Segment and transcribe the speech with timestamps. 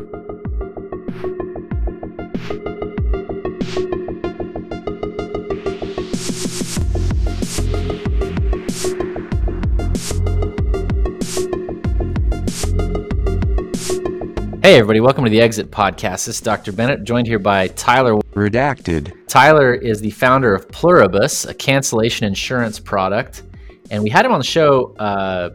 [0.00, 0.06] Hey,
[14.76, 16.26] everybody, welcome to the Exit Podcast.
[16.26, 16.70] This is Dr.
[16.70, 18.14] Bennett, joined here by Tyler.
[18.34, 19.26] Redacted.
[19.26, 23.42] Tyler is the founder of Pluribus, a cancellation insurance product.
[23.90, 25.50] And we had him on the show uh,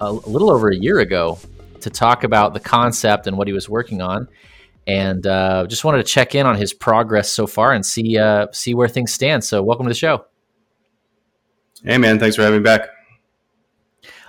[0.00, 1.38] a, a little over a year ago
[1.84, 4.28] to talk about the concept and what he was working on.
[4.86, 8.48] And uh, just wanted to check in on his progress so far and see uh,
[8.52, 9.42] see where things stand.
[9.42, 10.26] So, welcome to the show.
[11.82, 12.18] Hey, man.
[12.18, 12.88] Thanks for having me back.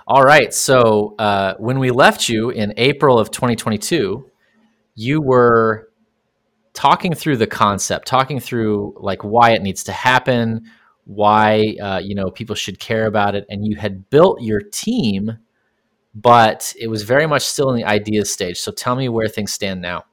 [0.06, 0.54] All right.
[0.54, 4.30] So uh, when we left you in April of 2022,
[4.94, 5.90] you were
[6.74, 10.70] talking through the concept, talking through like why it needs to happen,
[11.06, 15.38] why uh, you know people should care about it, and you had built your team,
[16.16, 18.58] but it was very much still in the idea stage.
[18.58, 20.06] So tell me where things stand now.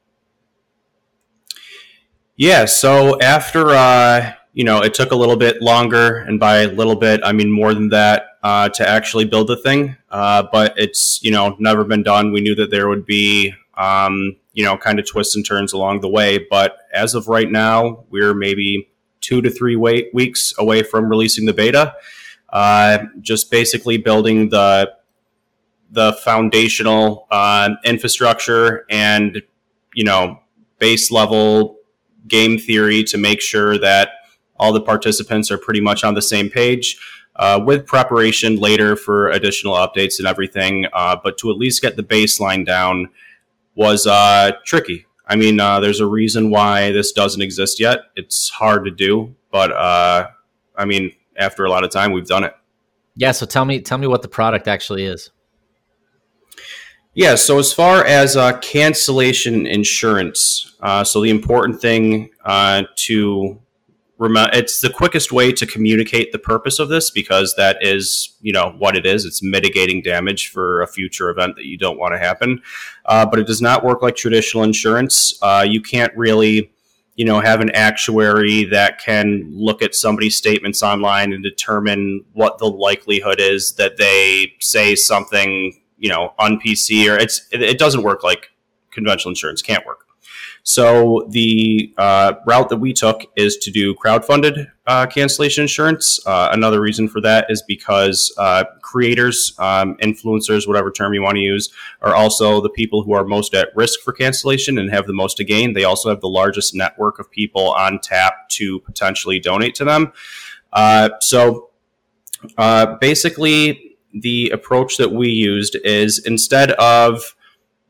[2.36, 2.66] Yeah.
[2.66, 6.96] So after uh, you know, it took a little bit longer, and by a little
[6.96, 9.96] bit, I mean more than that, uh, to actually build the thing.
[10.10, 12.34] Uh, but it's you know never been done.
[12.34, 16.02] We knew that there would be um, you know kind of twists and turns along
[16.02, 18.90] the way, but as of right now, we're maybe
[19.22, 21.96] two to three wait- weeks away from releasing the beta.
[22.50, 24.92] Uh, just basically building the
[25.94, 29.42] the foundational uh, infrastructure and
[29.94, 30.40] you know
[30.80, 31.78] base level
[32.28, 34.10] game theory to make sure that
[34.58, 36.98] all the participants are pretty much on the same page.
[37.36, 41.96] Uh, with preparation later for additional updates and everything, uh, but to at least get
[41.96, 43.10] the baseline down
[43.74, 45.08] was uh, tricky.
[45.26, 48.02] I mean, uh, there's a reason why this doesn't exist yet.
[48.16, 50.28] It's hard to do, but uh,
[50.76, 52.56] I mean, after a lot of time, we've done it.
[53.16, 53.32] Yeah.
[53.32, 55.32] So tell me, tell me what the product actually is.
[57.16, 57.36] Yeah.
[57.36, 63.60] So as far as uh, cancellation insurance, so the important thing to
[64.24, 68.54] remember, it's the quickest way to communicate the purpose of this because that is you
[68.54, 72.14] know what it is it's mitigating damage for a future event that you don't want
[72.14, 72.62] to happen
[73.06, 76.72] uh, but it does not work like traditional insurance uh, you can't really
[77.16, 82.58] you know have an actuary that can look at somebody's statements online and determine what
[82.58, 88.04] the likelihood is that they say something you know on pc or it's it, doesn't
[88.04, 88.52] work like
[88.92, 90.06] conventional insurance can't work
[90.64, 96.26] so the uh, route that we took is to do crowdfunded uh, cancellation insurance.
[96.26, 101.36] Uh, another reason for that is because uh, creators, um, influencers, whatever term you want
[101.36, 101.70] to use,
[102.02, 105.36] are also the people who are most at risk for cancellation and have the most
[105.38, 105.74] to gain.
[105.74, 110.14] They also have the largest network of people on tap to potentially donate to them.
[110.72, 111.72] Uh, so
[112.58, 117.36] uh, basically, the approach that we used is instead of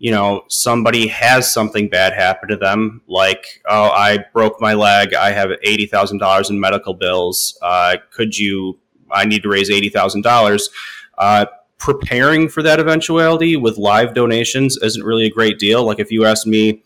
[0.04, 5.14] you know, somebody has something bad happen to them, like, oh, I broke my leg,
[5.14, 8.78] I have $80,000 in medical bills, uh, could you,
[9.10, 10.70] I need to raise $80,000.
[11.18, 11.46] Uh,
[11.78, 15.86] preparing for that eventuality with live donations isn't really a great deal.
[15.86, 16.84] Like, if you ask me,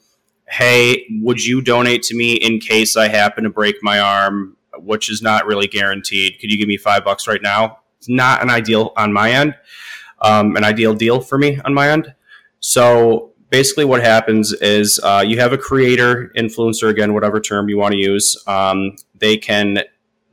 [0.47, 5.09] hey, would you donate to me in case I happen to break my arm, which
[5.09, 7.79] is not really guaranteed, could you give me five bucks right now?
[7.99, 9.55] It's not an ideal on my end,
[10.21, 12.13] um, an ideal deal for me on my end.
[12.59, 17.77] So basically, what happens is uh, you have a creator, influencer, again, whatever term you
[17.77, 18.41] want to use.
[18.47, 19.79] Um, they can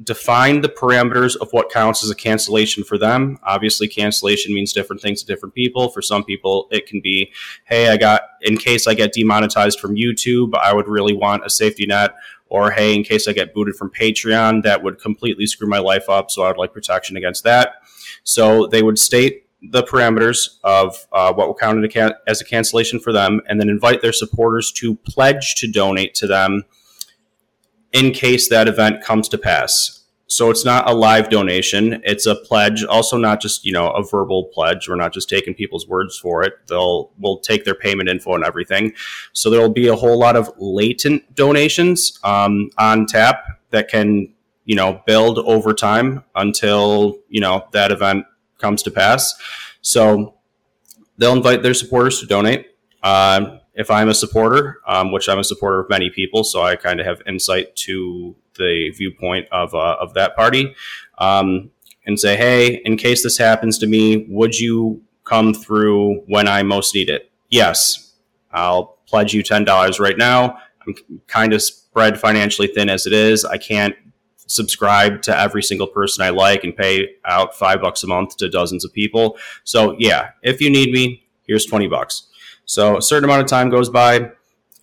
[0.03, 3.39] define the parameters of what counts as a cancellation for them.
[3.45, 5.89] Obviously, cancellation means different things to different people.
[5.89, 7.33] For some people, it can be,
[7.67, 11.51] hey, I got, in case I get demonetized from YouTube, I would really want a
[11.51, 12.15] safety net.
[12.55, 16.09] Or, hey, in case I get booted from Patreon, that would completely screw my life
[16.09, 16.31] up.
[16.31, 17.83] So I would like protection against that.
[18.23, 21.85] So they would state the parameters of uh, what will count
[22.29, 26.29] as a cancellation for them, and then invite their supporters to pledge to donate to
[26.29, 26.63] them
[27.93, 30.04] in case that event comes to pass.
[30.27, 32.83] So it's not a live donation; it's a pledge.
[32.85, 34.89] Also, not just you know a verbal pledge.
[34.89, 36.55] We're not just taking people's words for it.
[36.69, 38.95] They'll we'll take their payment info and everything.
[39.33, 44.33] So there will be a whole lot of latent donations um, on tap that can
[44.65, 48.25] you know build over time until you know that event
[48.59, 49.35] comes to pass.
[49.83, 50.35] So
[51.19, 52.67] they'll invite their supporters to donate.
[53.03, 56.77] Um, if I'm a supporter, um, which I'm a supporter of many people, so I
[56.77, 60.75] kind of have insight to the viewpoint of, uh, of that party,
[61.19, 61.71] um,
[62.07, 66.63] and say, hey, in case this happens to me, would you come through when I
[66.63, 67.31] most need it?
[67.49, 68.15] Yes,
[68.53, 70.59] I'll pledge you $10 right now.
[70.87, 70.95] I'm
[71.27, 73.45] kind of spread financially thin as it is.
[73.45, 73.95] I can't
[74.47, 78.49] subscribe to every single person I like and pay out five bucks a month to
[78.49, 79.39] dozens of people.
[79.65, 82.29] So yeah, if you need me, here's 20 bucks.
[82.67, 84.31] So a certain amount of time goes by,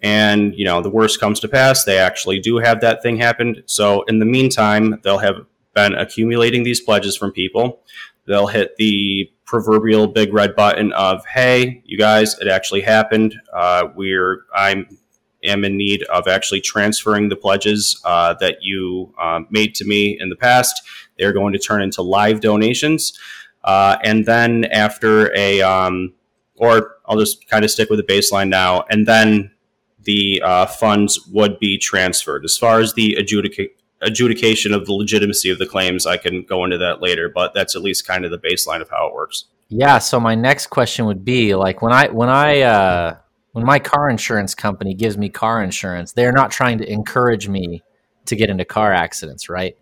[0.01, 1.83] and you know the worst comes to pass.
[1.83, 3.63] They actually do have that thing happen.
[3.65, 7.81] So in the meantime, they'll have been accumulating these pledges from people.
[8.25, 13.35] They'll hit the proverbial big red button of, "Hey, you guys, it actually happened.
[13.53, 14.97] Uh, we're I'm
[15.43, 20.17] am in need of actually transferring the pledges uh, that you uh, made to me
[20.19, 20.81] in the past.
[21.17, 23.17] They're going to turn into live donations.
[23.63, 26.13] Uh, and then after a, um,
[26.55, 29.51] or I'll just kind of stick with the baseline now, and then
[30.03, 32.43] the uh, funds would be transferred.
[32.43, 33.69] As far as the adjudica-
[34.01, 37.75] adjudication of the legitimacy of the claims, I can go into that later, but that's
[37.75, 39.45] at least kind of the baseline of how it works.
[39.69, 39.99] Yeah.
[39.99, 43.15] So my next question would be like when I when I uh,
[43.53, 47.83] when my car insurance company gives me car insurance, they're not trying to encourage me
[48.25, 49.77] to get into car accidents, right?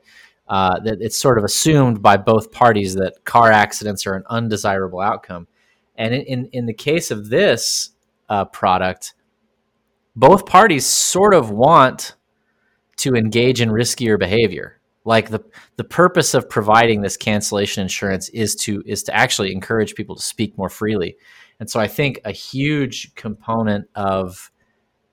[0.47, 4.99] Uh, that it's sort of assumed by both parties that car accidents are an undesirable
[4.99, 5.47] outcome.
[5.95, 7.91] And in, in, in the case of this
[8.29, 9.13] uh, product,
[10.19, 12.15] both parties sort of want
[12.97, 14.79] to engage in riskier behavior.
[15.05, 15.39] Like the
[15.77, 20.21] the purpose of providing this cancellation insurance is to is to actually encourage people to
[20.21, 21.15] speak more freely.
[21.61, 24.51] And so I think a huge component of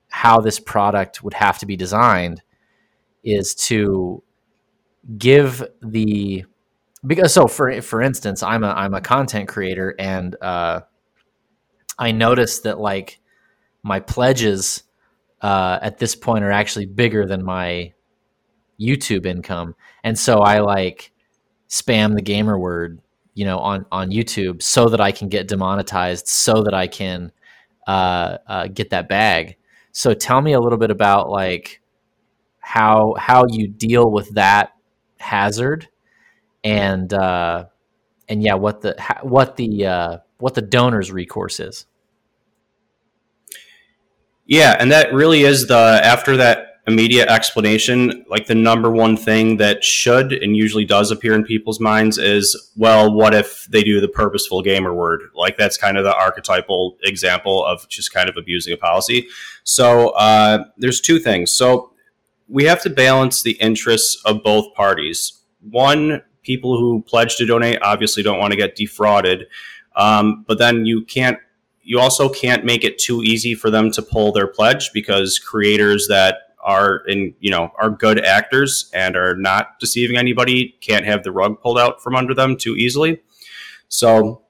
[0.09, 2.41] how this product would have to be designed
[3.23, 4.21] is to
[5.17, 6.43] give the
[7.05, 10.81] because so for for instance i'm a i'm a content creator and uh
[11.97, 13.19] i noticed that like
[13.83, 14.83] my pledges
[15.41, 17.91] uh at this point are actually bigger than my
[18.79, 21.11] youtube income and so i like
[21.69, 22.99] spam the gamer word
[23.33, 27.31] you know on on youtube so that i can get demonetized so that i can
[27.87, 29.55] uh, uh get that bag
[29.91, 31.81] so tell me a little bit about like
[32.59, 34.73] how how you deal with that
[35.19, 35.87] hazard
[36.63, 37.65] and uh,
[38.29, 41.85] and yeah, what the what the uh, what the donor's recourse is.
[44.47, 49.57] Yeah, and that really is the after that immediate explanation, like the number one thing
[49.57, 53.99] that should and usually does appear in people's minds is, well, what if they do
[53.99, 55.21] the purposeful gamer word?
[55.35, 59.27] Like that's kind of the archetypal example of just kind of abusing a policy.
[59.63, 61.51] So uh, there's two things.
[61.51, 61.91] So
[62.47, 65.41] we have to balance the interests of both parties.
[65.69, 69.47] One, people who pledge to donate obviously don't want to get defrauded,
[69.97, 71.37] um, but then you can't.
[71.87, 76.07] You also can't make it too easy for them to pull their pledge because creators
[76.09, 81.23] that are in you know are good actors and are not deceiving anybody can't have
[81.23, 83.21] the rug pulled out from under them too easily.
[83.87, 84.41] So,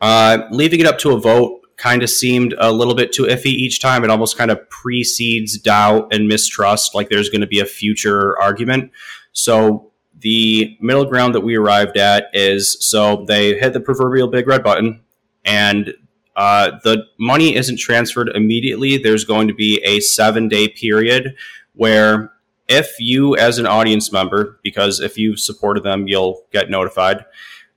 [0.00, 3.46] uh, leaving it up to a vote kind of seemed a little bit too iffy
[3.46, 4.02] each time.
[4.02, 8.36] It almost kind of precedes doubt and mistrust, like there's going to be a future
[8.40, 8.90] argument.
[9.32, 14.48] So the middle ground that we arrived at is so they hit the proverbial big
[14.48, 15.02] red button
[15.44, 15.94] and
[16.40, 18.96] uh, the money isn't transferred immediately.
[18.96, 21.36] There's going to be a seven day period
[21.74, 22.32] where
[22.66, 27.26] if you, as an audience member, because if you supported them, you'll get notified,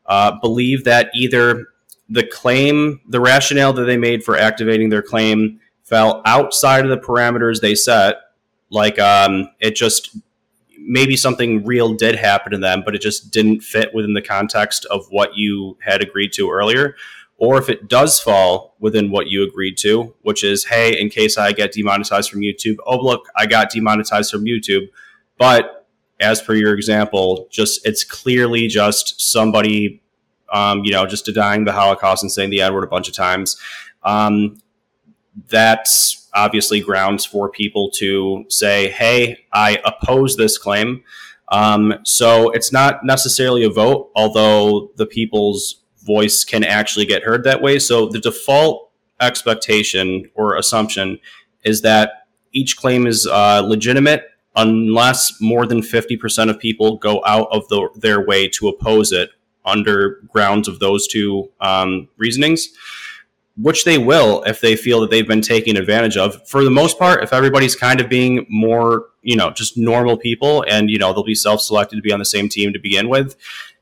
[0.06, 1.66] uh, believe that either
[2.08, 7.06] the claim, the rationale that they made for activating their claim fell outside of the
[7.06, 8.16] parameters they set.
[8.70, 10.16] Like um, it just
[10.80, 14.86] maybe something real did happen to them, but it just didn't fit within the context
[14.86, 16.96] of what you had agreed to earlier.
[17.44, 21.38] Or if it does fall within what you agreed to, which is, hey, in case
[21.38, 24.88] I get demonetized from YouTube, oh, look, I got demonetized from YouTube.
[25.38, 25.86] But
[26.22, 30.02] as per your example, just it's clearly just somebody
[30.54, 33.14] um, you know, just denying the Holocaust and saying the N word a bunch of
[33.14, 33.58] times.
[34.04, 34.62] Um,
[35.50, 41.04] that's obviously grounds for people to say, hey, I oppose this claim.
[41.50, 47.44] Um, so it's not necessarily a vote, although the people's voice can actually get heard
[47.44, 47.80] that way.
[47.80, 51.20] So the default expectation or assumption
[51.64, 57.48] is that each claim is uh, legitimate unless more than 50% of people go out
[57.52, 59.32] of the, their way to oppose it
[59.66, 62.70] under grounds of those two um, reasonings,
[63.58, 66.48] which they will if they feel that they've been taken advantage of.
[66.48, 70.64] For the most part, if everybody's kind of being more, you know, just normal people
[70.68, 73.10] and, you know, they'll be self selected to be on the same team to begin
[73.10, 73.36] with,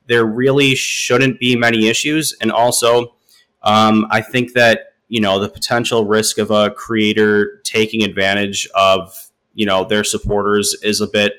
[0.08, 2.36] there really shouldn't be many issues.
[2.42, 3.16] And also,
[3.64, 9.14] um, I think that, you know, the potential risk of a creator taking advantage of,
[9.54, 11.34] you know, their supporters is a bit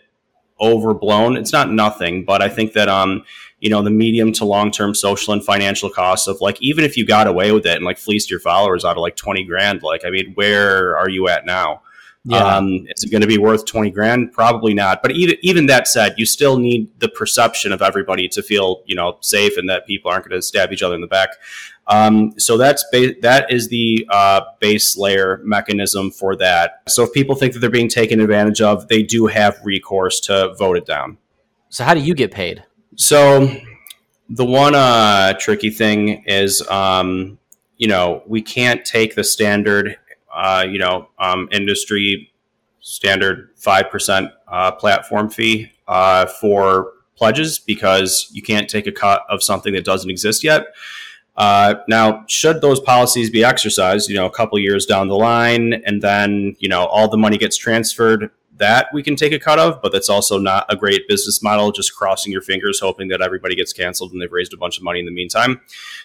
[0.61, 1.37] overblown.
[1.37, 3.25] It's not nothing, but I think that um,
[3.63, 6.97] you know, the medium to long term social and financial costs of like even if
[6.97, 9.83] you got away with it and like fleeced your followers out of like twenty grand,
[9.83, 11.83] like I mean, where are you at now?
[12.25, 12.57] Yeah.
[12.57, 14.33] Um, is it going to be worth 20 grand?
[14.33, 15.03] Probably not.
[15.03, 18.95] But even, even that said, you still need the perception of everybody to feel, you
[18.95, 21.31] know, safe and that people aren't going to stab each other in the back.
[21.89, 26.83] Um, so that's ba- that is the uh, base layer mechanism for that.
[26.89, 30.55] So if people think that they're being taken advantage of, they do have recourse to
[30.55, 31.19] vote it down.
[31.71, 32.63] So how do you get paid?
[32.95, 33.53] So
[34.29, 37.39] the one uh, tricky thing is, um,
[37.79, 39.99] you know, we can't take the standard
[40.35, 42.33] uh, you know, um, industry
[42.81, 49.43] standard 5% uh, platform fee uh, for pledges because you can't take a cut of
[49.43, 50.67] something that doesn't exist yet.
[51.37, 55.73] Uh, now, should those policies be exercised, you know, a couple years down the line,
[55.87, 58.31] and then you know all the money gets transferred
[58.63, 61.73] that we can take a cut of, but that's also not a great business model.
[61.73, 64.85] Just crossing your fingers, hoping that everybody gets canceled and they've raised a bunch of
[64.85, 65.61] money in the meantime.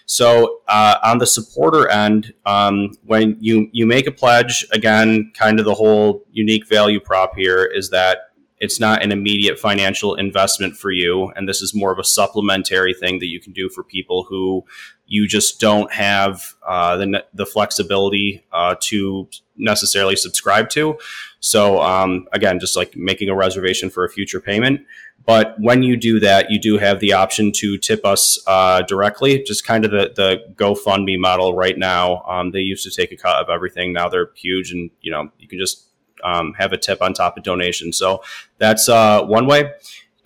[0.06, 5.60] So uh, on the supporter end, um, when you you make a pledge, again, kind
[5.60, 8.27] of the whole unique value prop here is that
[8.60, 12.94] it's not an immediate financial investment for you and this is more of a supplementary
[12.94, 14.64] thing that you can do for people who
[15.06, 20.98] you just don't have uh, the, the flexibility uh, to necessarily subscribe to.
[21.40, 24.82] So um, again just like making a reservation for a future payment.
[25.24, 29.42] But when you do that you do have the option to tip us uh, directly
[29.42, 32.22] just kind of the, the gofundme model right now.
[32.22, 33.92] Um, they used to take a cut of everything.
[33.92, 35.87] Now they're huge and you know you can just
[36.24, 37.92] um, have a tip on top of donation.
[37.92, 38.22] So
[38.58, 39.72] that's uh, one way.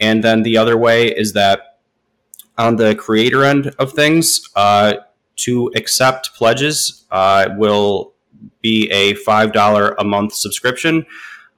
[0.01, 1.79] And then the other way is that
[2.59, 4.95] on the creator end of things, uh,
[5.37, 8.13] to accept pledges uh, will
[8.61, 11.07] be a $5 a month subscription.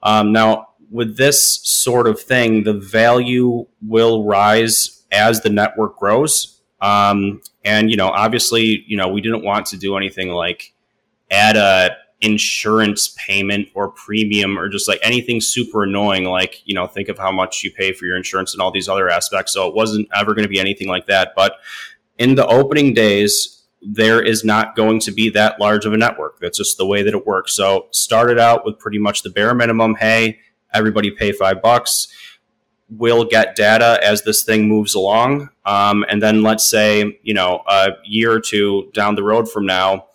[0.03, 6.61] Um, now, with this sort of thing, the value will rise as the network grows.
[6.81, 10.73] Um, and, you know, obviously, you know, we didn't want to do anything like
[11.31, 16.87] add a insurance payment or premium or just like anything super annoying like you know
[16.87, 19.53] think of how much you pay for your insurance and all these other aspects.
[19.53, 21.33] So it wasn't ever going to be anything like that.
[21.35, 21.57] But
[22.17, 23.51] in the opening days
[23.87, 26.39] there is not going to be that large of a network.
[26.39, 27.53] That's just the way that it works.
[27.53, 30.39] So started out with pretty much the bare minimum hey
[30.73, 32.07] everybody pay five bucks.
[32.89, 35.49] We'll get data as this thing moves along.
[35.65, 39.67] Um, and then let's say you know a year or two down the road from
[39.67, 40.07] now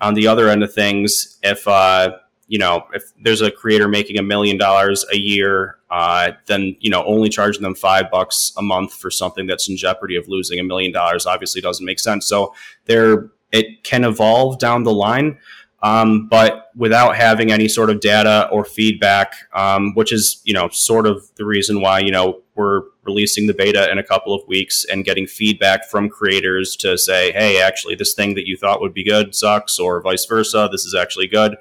[0.00, 4.18] on the other end of things, if uh, you know if there's a creator making
[4.18, 8.62] a million dollars a year, uh, then you know only charging them five bucks a
[8.62, 12.26] month for something that's in jeopardy of losing a million dollars obviously doesn't make sense.
[12.26, 12.54] So
[12.86, 15.38] there, it can evolve down the line.
[15.80, 20.68] Um, but without having any sort of data or feedback, um, which is you know
[20.70, 24.46] sort of the reason why you know we're releasing the beta in a couple of
[24.46, 28.82] weeks and getting feedback from creators to say, hey, actually, this thing that you thought
[28.82, 30.68] would be good sucks, or vice versa.
[30.70, 31.56] This is actually good.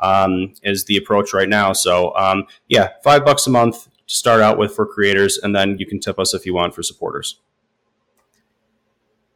[0.00, 1.72] Um, is the approach right now.
[1.72, 5.76] So um, yeah, five bucks a month to start out with for creators, and then
[5.78, 7.40] you can tip us if you want for supporters.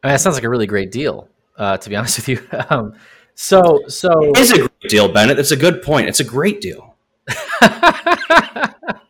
[0.03, 1.29] I mean, that sounds like a really great deal.
[1.57, 2.41] Uh, to be honest with you.
[2.69, 2.93] Um,
[3.35, 5.39] so, so it is a great deal, Bennett.
[5.39, 6.07] It's a good point.
[6.07, 6.95] It's a great deal.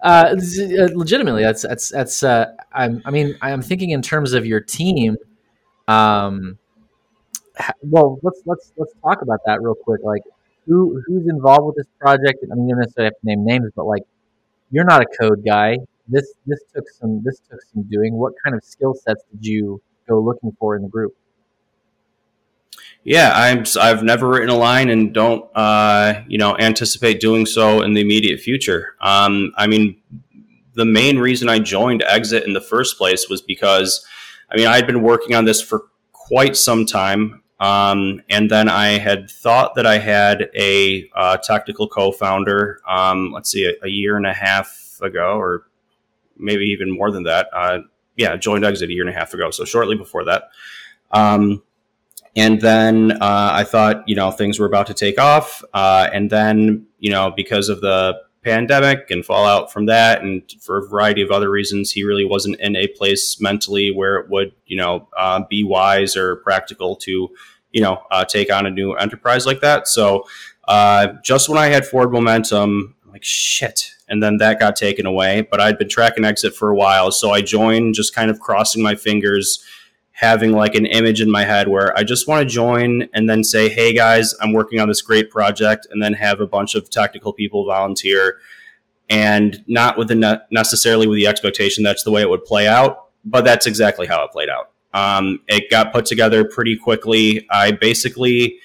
[0.00, 0.34] uh,
[0.94, 2.22] legitimately, that's that's that's.
[2.22, 3.02] Uh, I'm.
[3.04, 5.16] I mean, I'm thinking in terms of your team.
[5.88, 6.58] Um,
[7.82, 10.00] well, let's let's let's talk about that real quick.
[10.02, 10.22] Like,
[10.66, 12.44] who who's involved with this project?
[12.50, 14.02] I mean, you don't necessarily have to name names, but like,
[14.70, 15.78] you're not a code guy.
[16.08, 18.14] This this took some this took some doing.
[18.14, 21.16] What kind of skill sets did you go looking for in the group?
[23.06, 23.62] Yeah, I'm.
[23.80, 28.00] I've never written a line and don't, uh, you know, anticipate doing so in the
[28.00, 28.96] immediate future.
[29.00, 29.96] Um, I mean,
[30.74, 34.04] the main reason I joined Exit in the first place was because,
[34.50, 38.68] I mean, I had been working on this for quite some time, um, and then
[38.68, 42.80] I had thought that I had a uh, co-founder.
[42.88, 45.68] Um, let's see, a, a, year and a half ago, or
[46.36, 47.50] maybe even more than that.
[47.52, 47.78] Uh,
[48.16, 50.48] yeah, joined Exit a year and a half ago, so shortly before that.
[51.12, 51.62] Um,
[52.36, 55.64] and then uh, I thought, you know, things were about to take off.
[55.72, 60.76] Uh, and then, you know, because of the pandemic and fallout from that, and for
[60.76, 64.52] a variety of other reasons, he really wasn't in a place mentally where it would,
[64.66, 67.28] you know, uh, be wise or practical to,
[67.72, 69.88] you know, uh, take on a new enterprise like that.
[69.88, 70.24] So
[70.68, 73.92] uh, just when I had forward momentum, I'm like, shit.
[74.08, 75.40] And then that got taken away.
[75.50, 77.10] But I'd been tracking exit for a while.
[77.10, 79.64] So I joined just kind of crossing my fingers
[80.16, 83.44] having like an image in my head where I just want to join and then
[83.44, 86.88] say, hey guys, I'm working on this great project, and then have a bunch of
[86.88, 88.38] technical people volunteer,
[89.10, 92.66] and not with the ne- necessarily with the expectation that's the way it would play
[92.66, 94.70] out, but that's exactly how it played out.
[94.94, 97.46] Um, it got put together pretty quickly.
[97.50, 98.58] I basically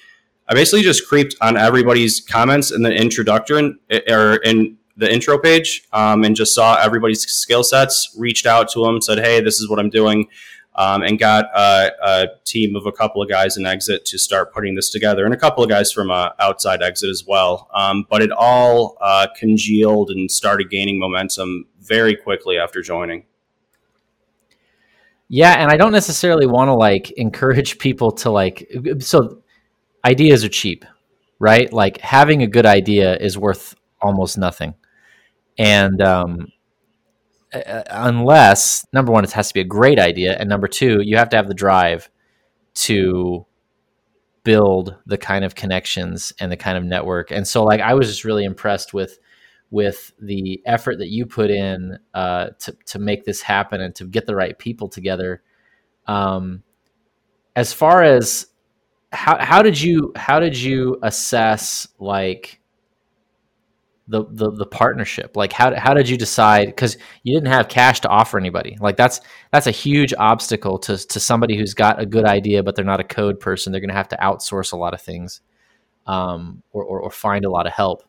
[0.48, 3.78] I basically just creeped on everybody's comments in the introduction
[4.08, 8.84] or in the intro page um, and just saw everybody's skill sets, reached out to
[8.84, 10.28] them, said, hey, this is what I'm doing
[10.74, 14.52] um, and got a, a, team of a couple of guys in Exit to start
[14.54, 17.68] putting this together, and a couple of guys from uh, outside Exit as well.
[17.74, 23.24] Um, but it all uh, congealed and started gaining momentum very quickly after joining.
[25.28, 28.70] Yeah, and I don't necessarily want to like encourage people to like.
[29.00, 29.42] So
[30.04, 30.84] ideas are cheap,
[31.38, 31.70] right?
[31.72, 34.74] Like having a good idea is worth almost nothing,
[35.58, 36.48] and um,
[37.52, 41.28] unless number one, it has to be a great idea, and number two, you have
[41.30, 42.10] to have the drive
[42.74, 43.46] to
[44.44, 47.30] build the kind of connections and the kind of network.
[47.30, 49.18] And so, like, I was just really impressed with
[49.70, 54.04] with the effort that you put in uh, to to make this happen and to
[54.04, 55.42] get the right people together.
[56.06, 56.62] Um,
[57.54, 58.46] as far as
[59.12, 62.60] how how did you how did you assess like
[64.08, 65.36] the the, the partnership?
[65.36, 68.76] Like how, how did you decide because you didn't have cash to offer anybody.
[68.80, 72.76] Like that's that's a huge obstacle to, to somebody who's got a good idea but
[72.76, 73.72] they're not a code person.
[73.72, 75.40] They're going to have to outsource a lot of things
[76.06, 78.02] um, or, or, or find a lot of help.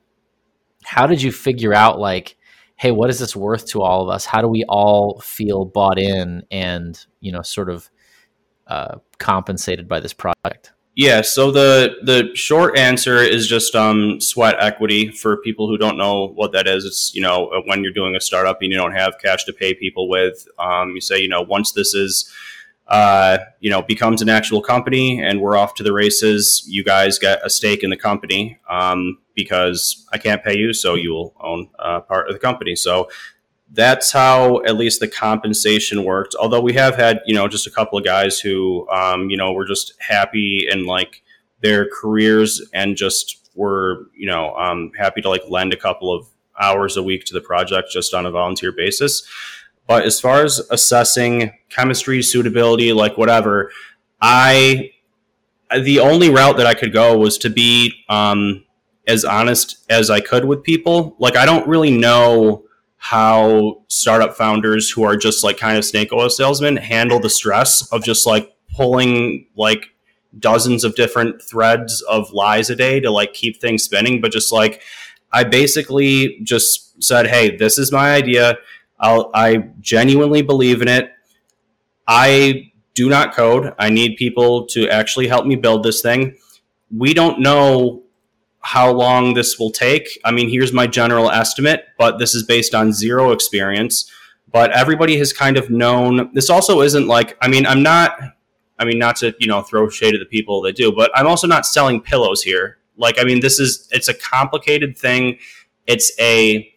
[0.83, 2.37] How did you figure out like
[2.75, 4.25] hey what is this worth to all of us?
[4.25, 7.89] How do we all feel bought in and you know sort of
[8.67, 14.55] uh, compensated by this project yeah, so the the short answer is just um, sweat
[14.59, 16.85] equity for people who don't know what that is.
[16.85, 19.73] It's you know when you're doing a startup and you don't have cash to pay
[19.73, 22.31] people with, um, you say you know once this is
[22.87, 27.17] uh, you know becomes an actual company and we're off to the races, you guys
[27.17, 31.69] get a stake in the company um, because I can't pay you, so you'll own
[31.79, 32.75] uh, part of the company.
[32.75, 33.09] So
[33.73, 36.35] that's how at least the compensation worked.
[36.39, 39.51] Although we have had, you know, just a couple of guys who, um, you know,
[39.51, 41.23] were just happy in like
[41.61, 46.27] their careers and just were, you know, um, happy to like lend a couple of
[46.61, 49.27] hours a week to the project just on a volunteer basis.
[49.87, 53.71] But as far as assessing chemistry, suitability, like whatever,
[54.21, 54.91] I,
[55.75, 58.65] the only route that I could go was to be um,
[59.07, 61.15] as honest as I could with people.
[61.17, 62.62] Like, I don't really know
[63.03, 67.85] how startup founders who are just like kind of snake oil salesmen handle the stress
[67.91, 69.87] of just like pulling like
[70.39, 74.53] dozens of different threads of lies a day to like keep things spinning but just
[74.53, 74.81] like
[75.33, 78.57] i basically just said hey this is my idea.
[79.01, 81.11] I'll, i genuinely believe in it.
[82.07, 83.73] I do not code.
[83.77, 86.37] I need people to actually help me build this thing.
[86.89, 88.03] We don't know
[88.63, 90.19] how long this will take.
[90.25, 94.09] I mean, here's my general estimate, but this is based on zero experience.
[94.51, 98.17] But everybody has kind of known this also isn't like, I mean, I'm not,
[98.79, 101.27] I mean, not to, you know, throw shade at the people that do, but I'm
[101.27, 102.77] also not selling pillows here.
[102.95, 105.39] Like, I mean, this is, it's a complicated thing.
[105.87, 106.71] It's a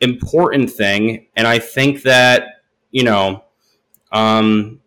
[0.00, 1.26] important thing.
[1.36, 3.44] And I think that, you know,
[4.12, 4.80] um,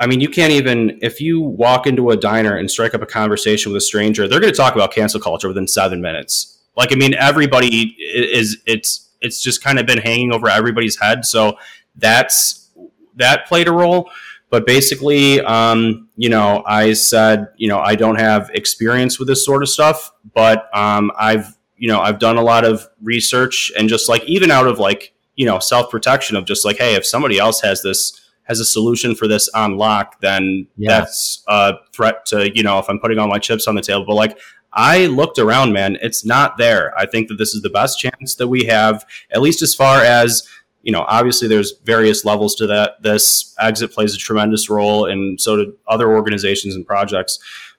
[0.00, 3.06] I mean, you can't even if you walk into a diner and strike up a
[3.06, 6.58] conversation with a stranger, they're going to talk about cancel culture within seven minutes.
[6.76, 11.26] Like, I mean, everybody is it's it's just kind of been hanging over everybody's head.
[11.26, 11.58] So
[11.96, 12.70] that's
[13.16, 14.10] that played a role.
[14.48, 19.44] But basically, um, you know, I said, you know, I don't have experience with this
[19.44, 23.88] sort of stuff, but um, I've you know I've done a lot of research and
[23.88, 27.06] just like even out of like you know self protection of just like, hey, if
[27.06, 28.19] somebody else has this
[28.50, 30.98] has a solution for this on lock, then yeah.
[30.98, 34.04] that's a threat to, you know, if I'm putting all my chips on the table.
[34.04, 34.38] But like,
[34.72, 36.92] I looked around, man, it's not there.
[36.98, 40.02] I think that this is the best chance that we have, at least as far
[40.02, 40.46] as,
[40.82, 43.02] you know, obviously there's various levels to that.
[43.02, 47.38] This exit plays a tremendous role, and so do other organizations and projects.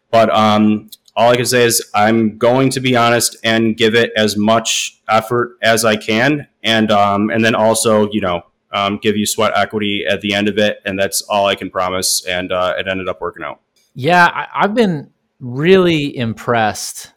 [0.09, 4.11] But um, all I can say is I'm going to be honest and give it
[4.15, 9.17] as much effort as I can, and um, and then also, you know, um, give
[9.17, 12.25] you sweat equity at the end of it, and that's all I can promise.
[12.25, 13.61] And uh, it ended up working out.
[13.93, 17.13] Yeah, I, I've been really impressed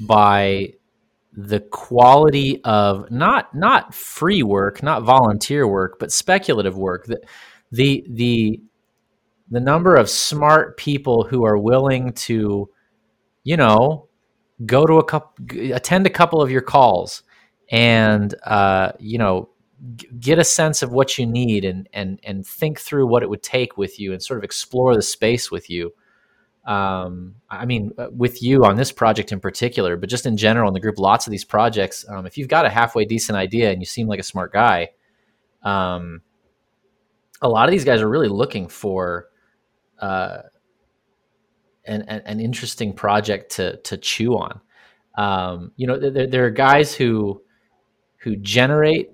[0.00, 0.74] by
[1.34, 7.06] the quality of not not free work, not volunteer work, but speculative work.
[7.06, 7.22] The
[7.70, 8.60] the the
[9.50, 12.70] the number of smart people who are willing to,
[13.44, 14.08] you know,
[14.66, 17.22] go to a couple, attend a couple of your calls,
[17.70, 19.48] and uh, you know,
[20.20, 23.42] get a sense of what you need and and and think through what it would
[23.42, 25.92] take with you and sort of explore the space with you
[26.66, 30.68] um, i mean uh, with you on this project in particular but just in general
[30.68, 33.72] in the group lots of these projects um, if you've got a halfway decent idea
[33.72, 34.88] and you seem like a smart guy
[35.64, 36.22] um,
[37.40, 39.28] a lot of these guys are really looking for
[39.98, 40.42] uh,
[41.86, 44.60] an, an interesting project to to chew on.
[45.16, 47.42] Um, you know, there, there are guys who
[48.18, 49.10] who generate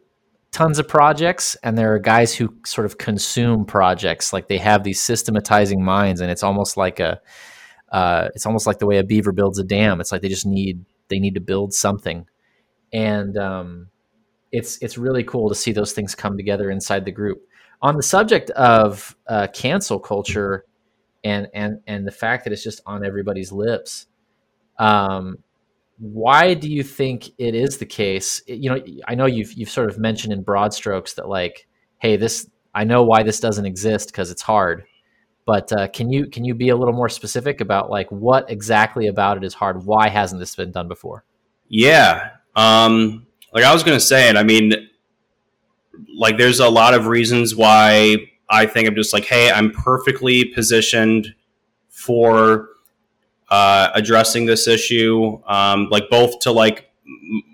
[0.51, 4.33] tons of projects and there are guys who sort of consume projects.
[4.33, 7.21] Like they have these systematizing minds and it's almost like a
[7.91, 10.01] uh, it's almost like the way a beaver builds a dam.
[10.01, 12.27] It's like they just need they need to build something.
[12.93, 13.89] And um,
[14.53, 17.43] it's it's really cool to see those things come together inside the group.
[17.81, 20.65] On the subject of uh, cancel culture
[21.25, 24.07] and and and the fact that it's just on everybody's lips
[24.79, 25.39] um,
[25.99, 28.43] why do you think it is the case?
[28.47, 31.67] You know i know you've you've sort of mentioned in broad strokes that like
[31.99, 34.85] hey this i know why this doesn't exist because it's hard
[35.47, 39.07] but uh, can you can you be a little more specific about like what exactly
[39.07, 39.87] about it is hard?
[39.87, 41.25] Why hasn't this been done before?
[41.69, 44.73] Yeah um like i was gonna say it i mean
[46.19, 48.17] like there's a lot of reasons why
[48.51, 51.35] i think i'm just like hey i'm perfectly positioned
[51.89, 52.69] for
[53.51, 56.91] uh, addressing this issue, um, like both to like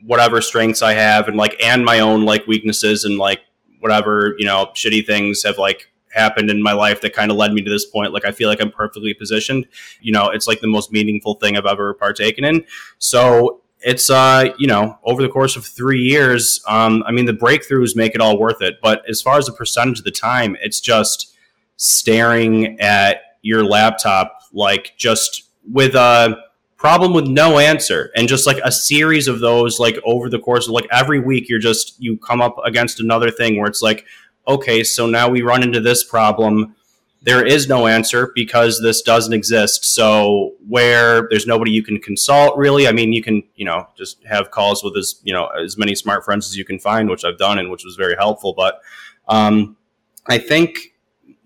[0.05, 3.41] whatever strengths I have and like and my own like weaknesses and like
[3.81, 7.53] whatever you know shitty things have like happened in my life that kind of led
[7.53, 8.13] me to this point.
[8.13, 9.67] Like I feel like I'm perfectly positioned.
[10.01, 12.65] You know, it's like the most meaningful thing I've ever partaken in.
[12.99, 17.33] So it's uh you know over the course of three years um i mean the
[17.33, 20.57] breakthroughs make it all worth it but as far as the percentage of the time
[20.63, 21.37] it's just
[21.77, 26.37] staring at your laptop like just with a
[26.77, 30.67] problem with no answer and just like a series of those like over the course
[30.67, 34.05] of like every week you're just you come up against another thing where it's like
[34.47, 36.75] okay so now we run into this problem.
[37.23, 39.87] There is no answer because this doesn't exist.
[39.87, 42.87] So where there's nobody you can consult really.
[42.87, 45.95] I mean you can you know just have calls with as you know as many
[45.95, 48.53] smart friends as you can find which i've done and which was very helpful.
[48.55, 48.81] But
[49.27, 49.79] um,
[50.27, 50.95] i think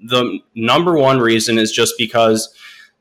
[0.01, 2.53] the number one reason is just because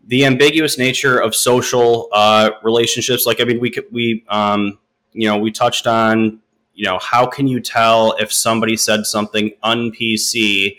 [0.08, 3.26] the ambiguous nature of social uh, relationships.
[3.26, 4.80] Like, I mean, we we um,
[5.14, 6.40] you know we touched on
[6.74, 10.78] you know how can you tell if somebody said something un PC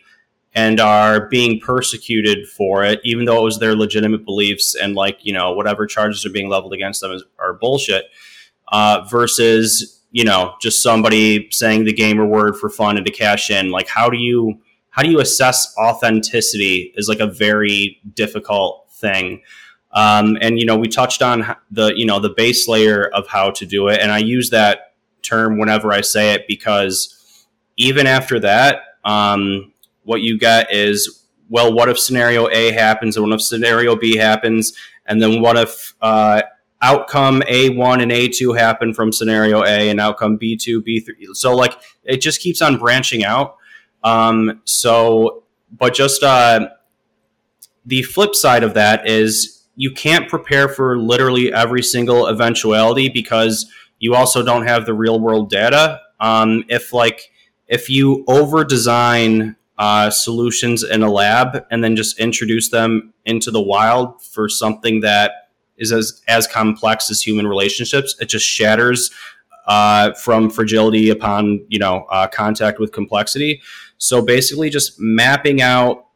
[0.55, 5.19] and are being persecuted for it, even though it was their legitimate beliefs and like
[5.23, 8.07] you know whatever charges are being leveled against them is, are bullshit,
[8.69, 13.51] uh, versus you know just somebody saying the gamer word for fun and to cash
[13.51, 13.71] in.
[13.71, 14.59] Like, how do you
[14.91, 19.43] how do you assess authenticity is like a very difficult thing.
[19.93, 23.51] Um, and you know, we touched on the you know the base layer of how
[23.53, 28.39] to do it, and I use that term whenever I say it because even after
[28.41, 29.73] that, um,
[30.05, 34.17] what you get is well, what if scenario A happens, and what if scenario B
[34.17, 34.75] happens,
[35.07, 36.43] and then what if uh,
[36.83, 41.35] outcome A1 and A2 happen from scenario A, and outcome B2, B3.
[41.35, 43.57] So like it just keeps on branching out.
[44.05, 46.69] Um, so, but just uh,
[47.89, 53.71] the flip side of that is you can't prepare for literally every single eventuality because
[53.99, 56.01] you also don't have the real world data.
[56.21, 57.31] Um, if like
[57.67, 63.51] if you over design uh, solutions in a lab and then just introduce them into
[63.51, 65.49] the wild for something that
[65.79, 69.11] is as as complex as human relationships, it just shatters
[69.67, 73.63] uh, from fragility upon you know uh, contact with complexity.
[73.97, 76.07] So basically, just mapping out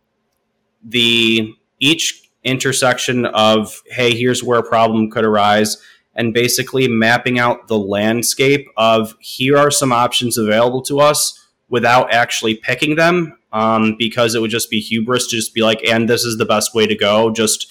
[0.84, 5.76] the each intersection of, hey, here's where a problem could arise,
[6.14, 12.12] and basically mapping out the landscape of here are some options available to us without
[12.12, 16.08] actually picking them, um, because it would just be hubris to just be like, and
[16.08, 17.70] this is the best way to go, just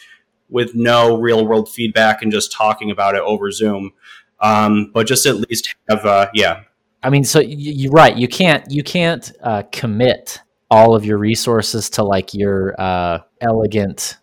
[0.50, 3.92] with no real world feedback and just talking about it over Zoom.
[4.40, 6.64] Um, but just at least have, uh, yeah.
[7.04, 8.16] I mean, so you're right.
[8.16, 10.40] You can't you can't uh, commit
[10.72, 14.18] all of your resources to like your uh, elegant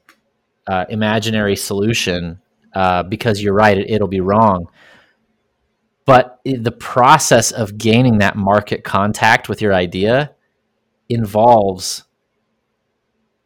[0.67, 2.41] uh, imaginary solution
[2.75, 4.67] uh, because you're right it, it'll be wrong.
[6.07, 10.35] But the process of gaining that market contact with your idea
[11.11, 12.05] involves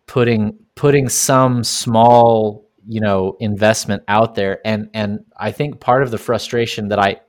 [0.06, 4.60] putting putting some small you know investment out there.
[4.64, 7.20] And and i think part of the frustration that i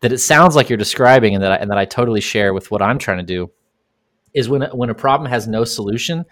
[0.00, 2.70] that it sounds like you're describing and that I, and that I totally share with
[2.70, 3.50] what I'm trying to do
[4.34, 6.24] is when when a problem has no solution,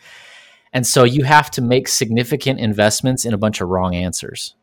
[0.72, 4.54] and so you have to make significant investments in a bunch of wrong answers.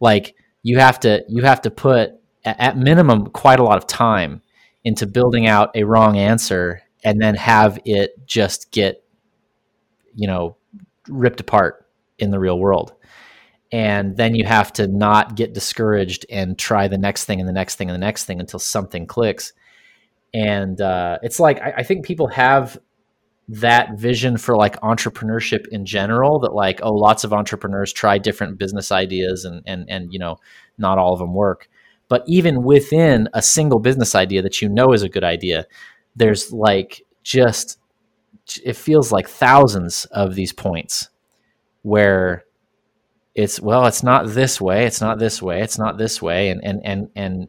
[0.00, 2.12] Like you have to you have to put
[2.44, 4.42] at minimum quite a lot of time
[4.84, 9.04] into building out a wrong answer and then have it just get
[10.14, 10.56] you know
[11.08, 11.86] ripped apart
[12.18, 12.94] in the real world.
[13.70, 17.54] And then you have to not get discouraged and try the next thing and the
[17.54, 19.54] next thing and the next thing until something clicks
[20.34, 22.78] and uh, it's like I, I, think people have
[23.48, 28.58] that vision for like entrepreneurship in general that like oh lots of entrepreneurs try different
[28.58, 30.38] business ideas and and and you know
[30.78, 31.68] not all of them work.
[32.08, 35.66] But even within a single business idea that you know is a good idea
[36.16, 37.78] there's like just
[38.64, 41.08] it feels like thousands of these points
[41.82, 42.44] where
[43.34, 46.62] it's well it's not this way it's not this way it's not this way and
[46.64, 47.48] and and and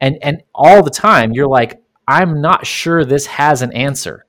[0.00, 4.26] and and all the time you're like i'm not sure this has an answer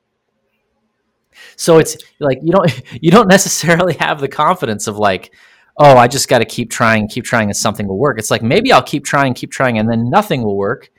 [1.55, 5.33] so it's like you don't you don't necessarily have the confidence of like
[5.77, 8.41] oh i just got to keep trying keep trying and something will work it's like
[8.41, 10.89] maybe i'll keep trying keep trying and then nothing will work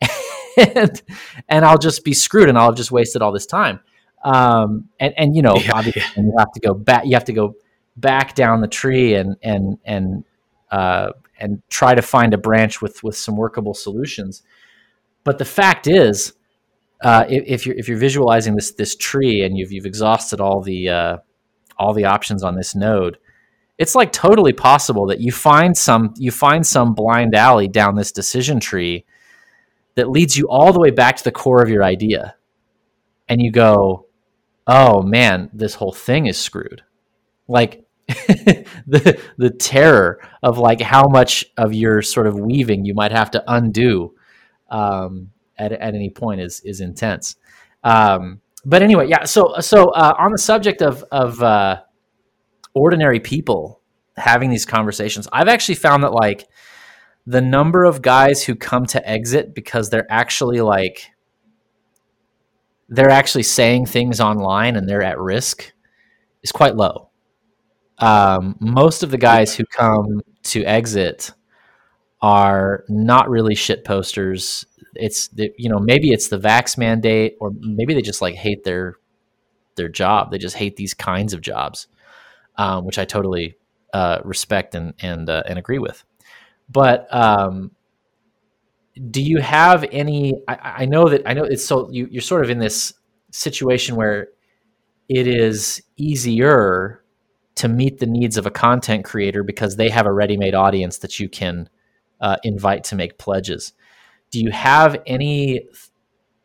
[0.56, 1.02] and,
[1.48, 3.80] and i'll just be screwed and i'll have just wasted all this time
[4.24, 6.22] um, and and you know yeah, obviously yeah.
[6.22, 7.54] you have to go back you have to go
[7.96, 10.24] back down the tree and and and
[10.70, 14.42] uh, and try to find a branch with with some workable solutions.
[15.24, 16.32] But the fact is,
[17.02, 20.88] uh, if, you're if you're visualizing this this tree and you've you've exhausted all the
[20.88, 21.16] uh,
[21.78, 23.18] all the options on this node,
[23.78, 28.10] it's like totally possible that you find some you find some blind alley down this
[28.10, 29.04] decision tree
[29.94, 32.34] that leads you all the way back to the core of your idea,
[33.28, 34.06] and you go,
[34.66, 36.82] "Oh man, this whole thing is screwed."
[37.46, 43.12] Like the the terror of like how much of your sort of weaving you might
[43.12, 44.14] have to undo
[44.68, 47.36] um, at at any point is is intense.
[47.84, 49.24] Um, but anyway, yeah.
[49.24, 51.82] So so uh, on the subject of of uh,
[52.74, 53.80] ordinary people
[54.16, 56.46] having these conversations, I've actually found that like
[57.26, 61.10] the number of guys who come to exit because they're actually like
[62.88, 65.72] they're actually saying things online and they're at risk
[66.42, 67.10] is quite low
[67.98, 71.32] um, most of the guys who come to exit
[72.20, 74.66] are not really shit posters.
[74.94, 78.96] It's you know maybe it's the vax mandate, or maybe they just like hate their
[79.76, 80.30] their job.
[80.30, 81.86] They just hate these kinds of jobs,
[82.56, 83.56] um, which I totally
[83.92, 86.04] uh, respect and and uh, and agree with.
[86.68, 87.70] But um,
[89.10, 90.42] do you have any?
[90.46, 92.92] I, I, know that I know it's so you, you're sort of in this
[93.30, 94.28] situation where
[95.08, 97.02] it is easier
[97.54, 101.18] to meet the needs of a content creator because they have a ready-made audience that
[101.18, 101.68] you can
[102.20, 103.72] uh, invite to make pledges.
[104.30, 105.66] Do you have any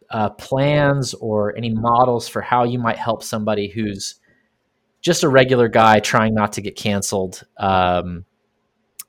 [0.10, 4.16] uh, plans or any models for how you might help somebody who's
[5.02, 7.44] just a regular guy trying not to get canceled?
[7.58, 8.26] Um,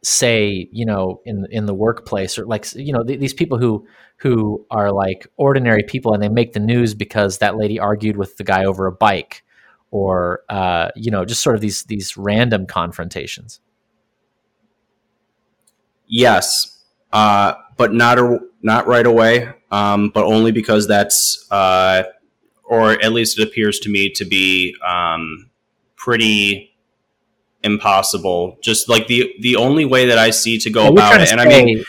[0.03, 3.87] say, you know, in in the workplace or like you know th- these people who
[4.19, 8.37] who are like ordinary people and they make the news because that lady argued with
[8.37, 9.43] the guy over a bike
[9.91, 13.61] or uh, you know just sort of these these random confrontations
[16.15, 22.05] yes uh, but not a, not right away um, but only because that's uh,
[22.65, 25.51] or at least it appears to me to be um,
[25.97, 26.75] pretty
[27.63, 31.33] impossible just like the the only way that i see to go yeah, about it
[31.33, 31.83] and i mean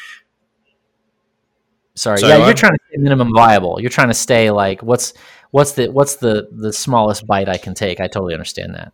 [1.96, 2.46] sorry, sorry yeah what?
[2.46, 5.14] you're trying to stay minimum viable you're trying to stay like what's
[5.56, 8.02] what's the what's the the smallest bite I can take?
[8.02, 8.92] I totally understand that.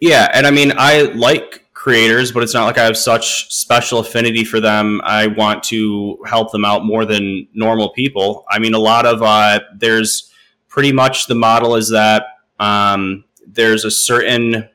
[0.00, 3.98] Yeah, and I mean I like creators, but it's not like I have such special
[3.98, 5.02] affinity for them.
[5.04, 8.46] I want to help them out more than normal people.
[8.48, 10.32] I mean, a lot of uh, there's
[10.66, 12.24] pretty much the model is that
[12.58, 14.66] um, there's a certain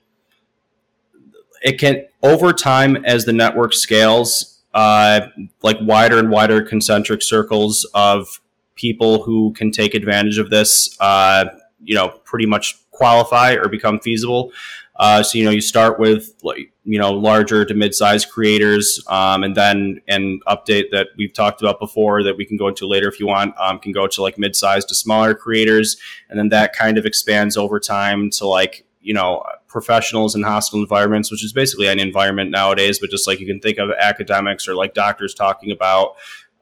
[1.63, 5.21] it can over time as the network scales uh,
[5.63, 8.39] like wider and wider concentric circles of
[8.75, 11.45] people who can take advantage of this, uh,
[11.83, 14.51] you know, pretty much qualify or become feasible.
[14.99, 19.43] Uh, so you know, you start with like you know larger to mid-sized creators, um,
[19.43, 23.07] and then an update that we've talked about before that we can go into later
[23.07, 25.95] if you want um, can go to like mid-sized to smaller creators,
[26.29, 30.81] and then that kind of expands over time to like you know professionals in hospital
[30.81, 32.99] environments, which is basically an environment nowadays.
[32.99, 36.17] But just like you can think of academics or like doctors talking about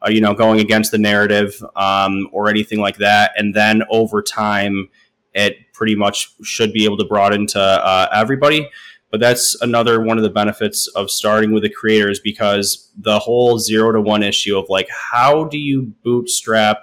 [0.05, 3.31] uh, you know, going against the narrative um, or anything like that.
[3.35, 4.89] And then over time,
[5.37, 8.67] it pretty much should be able to broaden to uh, everybody.
[9.11, 13.57] But that's another one of the benefits of starting with the creators because the whole
[13.59, 16.79] zero to one issue of like, how do you bootstrap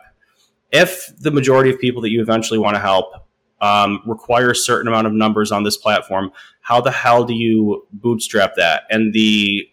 [0.72, 3.12] if the majority of people that you eventually want to help
[3.60, 6.30] um, require a certain amount of numbers on this platform?
[6.60, 8.84] How the hell do you bootstrap that?
[8.88, 9.68] And the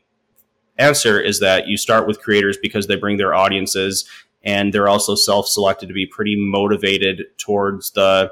[0.77, 4.09] answer is that you start with creators because they bring their audiences
[4.43, 8.31] and they're also self-selected to be pretty motivated towards the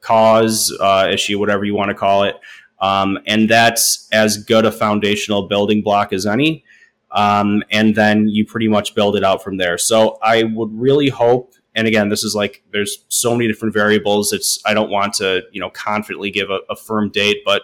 [0.00, 2.36] cause uh, issue whatever you want to call it
[2.80, 6.64] um, and that's as good a foundational building block as any
[7.12, 11.08] um, and then you pretty much build it out from there so i would really
[11.08, 14.32] hope and again, this is like there's so many different variables.
[14.32, 17.62] It's I don't want to you know confidently give a, a firm date, but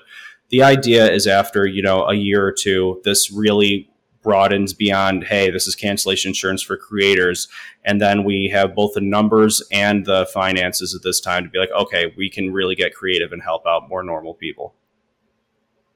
[0.51, 3.91] the idea is after you know a year or two, this really
[4.27, 7.47] broadens beyond hey this is cancellation insurance for creators.
[7.85, 11.59] And then we have both the numbers and the finances at this time to be
[11.59, 14.75] like okay we can really get creative and help out more normal people.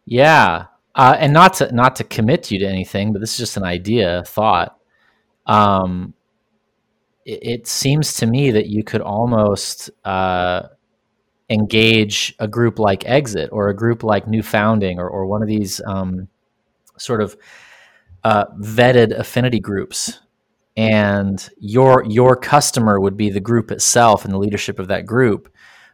[0.06, 0.66] Yeah.
[0.94, 3.64] Uh, and not to not to commit you to anything but this is just an
[3.64, 4.78] idea thought.
[5.46, 6.14] Um,
[7.24, 10.68] it, it seems to me that you could almost uh,
[11.48, 15.48] engage a group like exit or a group like new founding or, or one of
[15.48, 16.28] these um,
[16.96, 17.36] sort of
[18.24, 20.20] uh, vetted affinity groups.
[20.76, 25.52] And your your customer would be the group itself and the leadership of that group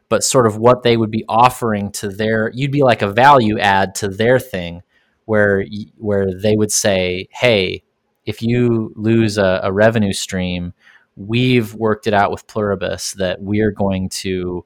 [0.09, 3.59] but sort of what they would be offering to their you'd be like a value
[3.59, 4.83] add to their thing
[5.25, 5.65] where
[5.97, 7.83] where they would say hey
[8.25, 10.73] if you lose a, a revenue stream
[11.17, 14.65] we've worked it out with pluribus that we're going to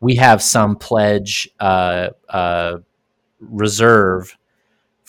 [0.00, 2.78] we have some pledge uh, uh,
[3.38, 4.36] reserve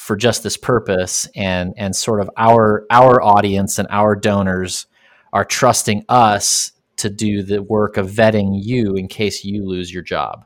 [0.03, 4.85] for just this purpose and and sort of our our audience and our donors
[5.31, 10.03] are trusting us to do the work of vetting you in case you lose your
[10.03, 10.45] job.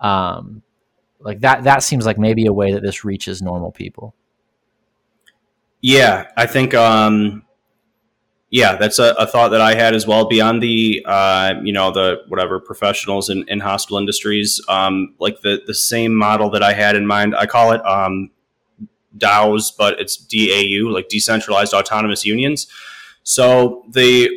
[0.00, 0.62] Um,
[1.18, 4.14] like that that seems like maybe a way that this reaches normal people.
[5.80, 7.42] Yeah i think um
[8.50, 11.90] yeah that's a, a thought that i had as well beyond the uh, you know
[11.90, 14.60] the whatever professionals in, in hospital industries.
[14.68, 18.30] Um, like the the same model that i had in mind i call it um,
[19.16, 22.66] DAOs, but it's DAU, like decentralized autonomous unions.
[23.22, 24.30] So the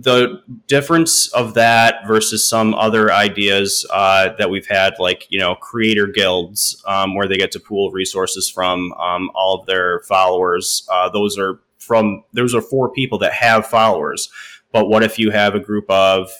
[0.00, 5.54] the difference of that versus some other ideas uh, that we've had, like you know,
[5.54, 10.86] creator guilds, um, where they get to pool resources from um, all of their followers.
[10.90, 14.30] Uh, those are from those are for people that have followers.
[14.72, 16.30] But what if you have a group of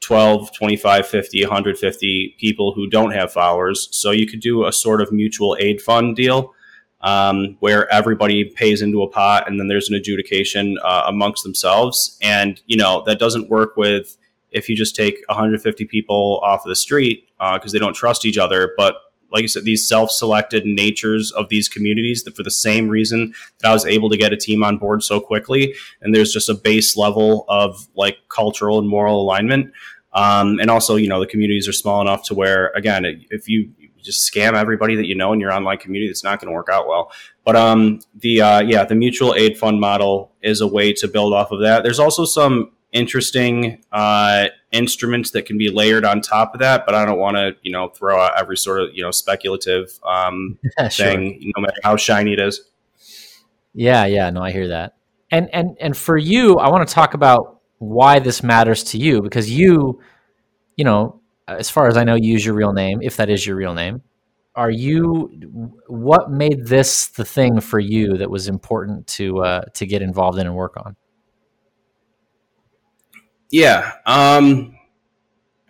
[0.00, 3.88] 12, 25, 50, 150 people who don't have followers?
[3.92, 6.52] So you could do a sort of mutual aid fund deal
[7.00, 12.18] um, where everybody pays into a pot and then there's an adjudication uh, amongst themselves.
[12.22, 14.16] And, you know, that doesn't work with
[14.50, 18.24] if you just take 150 people off of the street because uh, they don't trust
[18.24, 18.72] each other.
[18.76, 18.96] But
[19.32, 23.70] like I said, these self-selected natures of these communities that for the same reason that
[23.70, 25.74] I was able to get a team on board so quickly.
[26.00, 29.72] And there's just a base level of like cultural and moral alignment.
[30.12, 33.70] Um, and also, you know, the communities are small enough to where, again, if you
[34.06, 36.10] just scam everybody that you know in your online community.
[36.10, 37.12] It's not going to work out well.
[37.44, 41.34] But um, the uh, yeah, the mutual aid fund model is a way to build
[41.34, 41.82] off of that.
[41.82, 46.94] There's also some interesting uh, instruments that can be layered on top of that, but
[46.94, 50.58] I don't want to you know throw out every sort of you know speculative um,
[50.78, 51.52] yeah, thing, sure.
[51.56, 52.62] no matter how shiny it is.
[53.74, 54.96] Yeah, yeah, no, I hear that.
[55.30, 59.20] And and and for you, I want to talk about why this matters to you
[59.20, 60.00] because you,
[60.76, 63.56] you know, as far as I know, use your real name, if that is your
[63.56, 64.02] real name.
[64.54, 65.30] Are you?
[65.86, 70.38] What made this the thing for you that was important to uh, to get involved
[70.38, 70.96] in and work on?
[73.50, 74.76] Yeah, um,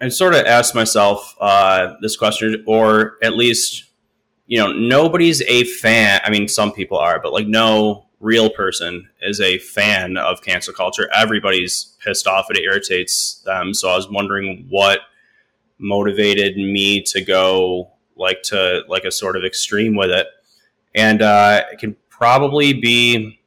[0.01, 3.85] I sort of asked myself uh, this question, or at least,
[4.47, 6.21] you know, nobody's a fan.
[6.25, 10.73] I mean, some people are, but like, no real person is a fan of cancel
[10.73, 11.11] culture.
[11.15, 13.75] Everybody's pissed off; and it irritates them.
[13.75, 15.01] So I was wondering what
[15.79, 20.27] motivated me to go like to like a sort of extreme with it
[20.95, 23.39] and uh, it can probably be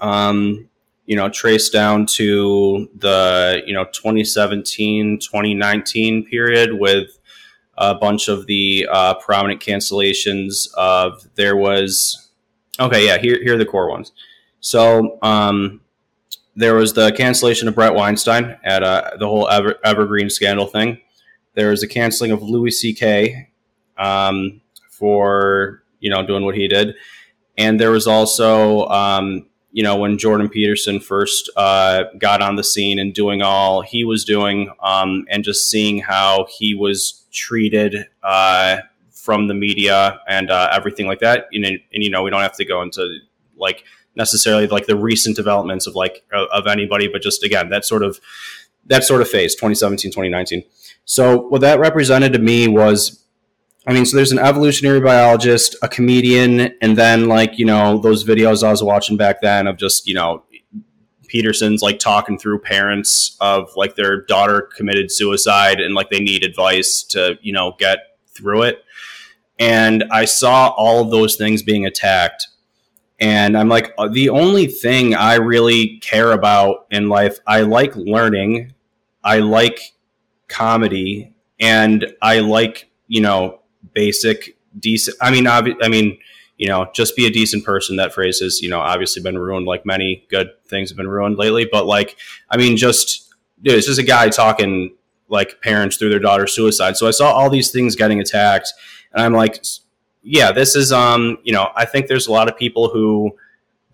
[0.00, 0.68] um,
[1.04, 7.18] you know traced down to the you know 2017 2019 period with
[7.78, 12.30] a bunch of the uh, prominent cancellations of there was
[12.80, 14.12] okay yeah here, here are the core ones
[14.60, 15.80] so um,
[16.56, 21.00] there was the cancellation of Bret Weinstein at uh, the whole Ever- Evergreen scandal thing.
[21.56, 23.48] There was a canceling of Louis C.K.
[23.96, 26.94] Um, for you know doing what he did,
[27.56, 32.64] and there was also um, you know when Jordan Peterson first uh, got on the
[32.64, 38.06] scene and doing all he was doing, um, and just seeing how he was treated
[38.22, 38.78] uh,
[39.10, 41.46] from the media and uh, everything like that.
[41.52, 43.18] And, and you know we don't have to go into
[43.56, 48.02] like necessarily like the recent developments of like of anybody, but just again that sort
[48.02, 48.20] of
[48.86, 50.62] that sort of phase 2017 2019
[51.06, 53.22] so what that represented to me was
[53.88, 58.24] I mean, so there's an evolutionary biologist, a comedian, and then like, you know, those
[58.24, 60.42] videos I was watching back then of just, you know,
[61.28, 66.42] Peterson's like talking through parents of like their daughter committed suicide and like they need
[66.42, 67.98] advice to, you know, get
[68.28, 68.82] through it.
[69.58, 72.48] And I saw all of those things being attacked.
[73.20, 77.94] And I'm like, uh, the only thing I really care about in life, I like
[77.94, 78.74] learning,
[79.22, 79.80] I like
[80.48, 83.60] comedy, and I like, you know,
[83.92, 85.16] basic, decent.
[85.20, 86.18] I mean, obvi- I mean,
[86.58, 87.96] you know, just be a decent person.
[87.96, 89.66] That phrase has, you know, obviously been ruined.
[89.66, 91.68] Like many good things have been ruined lately.
[91.70, 92.16] But like,
[92.50, 94.94] I mean, just, dude, it's just a guy talking
[95.28, 96.96] like parents through their daughter's suicide.
[96.96, 98.72] So I saw all these things getting attacked,
[99.12, 99.62] and I'm like,
[100.22, 103.36] yeah, this is um, you know, I think there's a lot of people who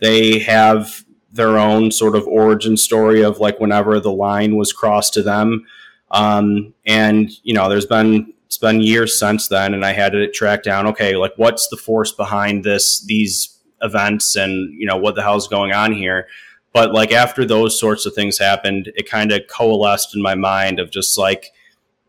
[0.01, 5.15] they have their own sort of origin story of like whenever the line was crossed
[5.15, 5.67] to them.
[6.13, 10.31] Um, and you know, there's been it's been years since then, and I had to
[10.31, 10.87] track down.
[10.89, 13.05] Okay, like what's the force behind this?
[13.05, 16.29] These events, and you know what the hell's going on here?
[16.73, 20.81] But like after those sorts of things happened, it kind of coalesced in my mind
[20.81, 21.53] of just like,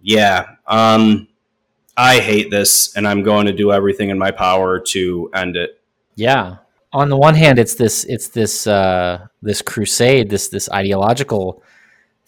[0.01, 1.27] yeah, um,
[1.97, 5.81] I hate this and I'm going to do everything in my power to end it.
[6.15, 6.57] Yeah.
[6.91, 11.62] On the one hand, it's this it's this uh, this crusade, this this ideological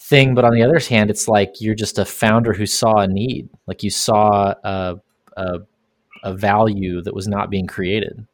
[0.10, 3.08] thing, but on the other hand, it's like you're just a founder who saw a
[3.08, 5.02] need, like you saw a,
[5.36, 5.60] a,
[6.24, 8.26] a value that was not being created.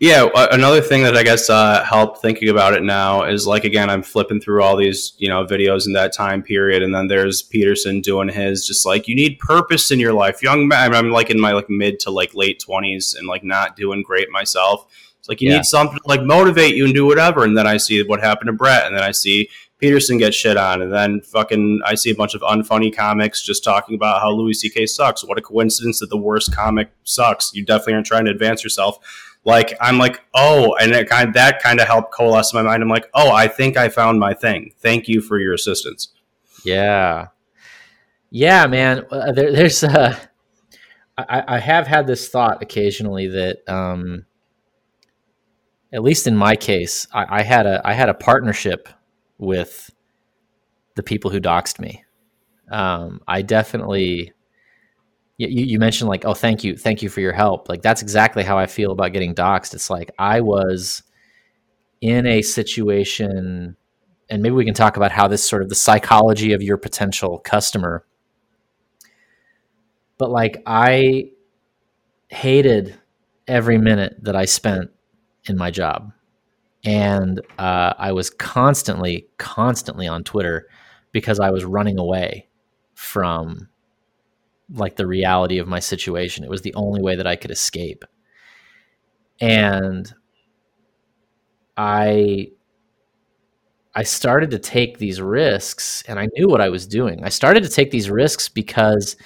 [0.00, 3.90] Yeah, another thing that I guess uh, helped thinking about it now is like again,
[3.90, 7.42] I'm flipping through all these you know videos in that time period, and then there's
[7.42, 10.94] Peterson doing his just like you need purpose in your life, young man.
[10.94, 14.30] I'm like in my like mid to like late twenties and like not doing great
[14.30, 14.86] myself.
[15.28, 15.56] Like you yeah.
[15.56, 17.44] need something to like motivate you and do whatever.
[17.44, 19.48] And then I see what happened to Bret, and then I see
[19.78, 23.62] Peterson get shit on, and then fucking I see a bunch of unfunny comics just
[23.62, 24.86] talking about how Louis C.K.
[24.86, 25.24] sucks.
[25.24, 27.52] What a coincidence that the worst comic sucks.
[27.54, 28.98] You definitely aren't trying to advance yourself
[29.44, 32.62] like I'm like, oh, and it kind of, that kind of helped coalesce in my
[32.62, 32.82] mind.
[32.82, 34.74] I'm like, oh, I think I found my thing.
[34.80, 36.12] Thank you for your assistance.
[36.64, 37.28] Yeah,
[38.30, 39.06] yeah, man.
[39.10, 40.18] Uh, there, there's uh,
[41.16, 44.26] I, I have had this thought occasionally that, um,
[45.92, 48.88] at least in my case, I, I had a I had a partnership
[49.38, 49.90] with
[50.96, 52.04] the people who doxed me.
[52.70, 54.32] Um, I definitely
[55.38, 57.68] you, you mentioned like, oh, thank you, thank you for your help.
[57.68, 59.74] Like that's exactly how I feel about getting doxxed.
[59.74, 61.02] It's like I was
[62.00, 63.76] in a situation,
[64.28, 67.38] and maybe we can talk about how this sort of the psychology of your potential
[67.38, 68.04] customer.
[70.18, 71.30] But like I
[72.28, 72.98] hated
[73.46, 74.90] every minute that I spent
[75.50, 76.12] in my job.
[76.84, 80.68] And uh, I was constantly, constantly on Twitter
[81.12, 82.48] because I was running away
[82.94, 83.68] from
[84.72, 86.44] like the reality of my situation.
[86.44, 88.04] It was the only way that I could escape.
[89.40, 90.12] And
[91.76, 92.50] I
[93.94, 97.24] I started to take these risks and I knew what I was doing.
[97.24, 99.16] I started to take these risks because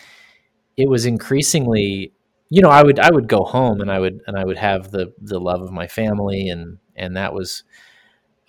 [0.76, 2.12] it was increasingly
[2.52, 4.90] you know, I would I would go home and I would and I would have
[4.90, 7.64] the the love of my family and and that was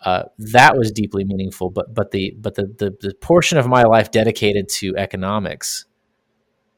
[0.03, 1.69] uh, that was deeply meaningful.
[1.69, 5.85] But but the but the, the the portion of my life dedicated to economics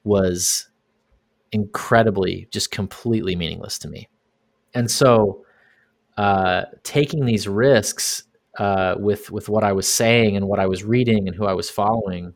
[0.04, 0.70] was
[1.52, 4.08] incredibly just completely meaningless to me.
[4.76, 5.46] And so
[6.18, 8.26] uh, taking these risks
[8.60, 11.54] uh, with with what I was saying and what I was reading and who I
[11.54, 12.36] was following,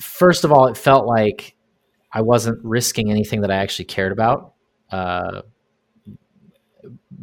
[0.00, 1.53] first of all, it felt like
[2.14, 4.54] I wasn't risking anything that I actually cared about.
[4.90, 5.42] Uh,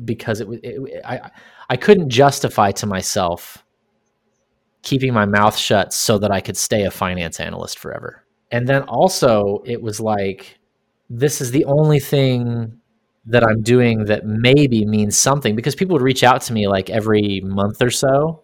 [0.04, 1.32] because it, it, I
[1.70, 3.64] I couldn't justify to myself
[4.82, 8.82] keeping my mouth shut so that I could stay a finance analyst forever and then
[8.84, 10.60] also it was like
[11.10, 12.80] this is the only thing
[13.26, 16.90] that I'm doing that maybe means something because people would reach out to me like
[16.90, 18.44] every month or so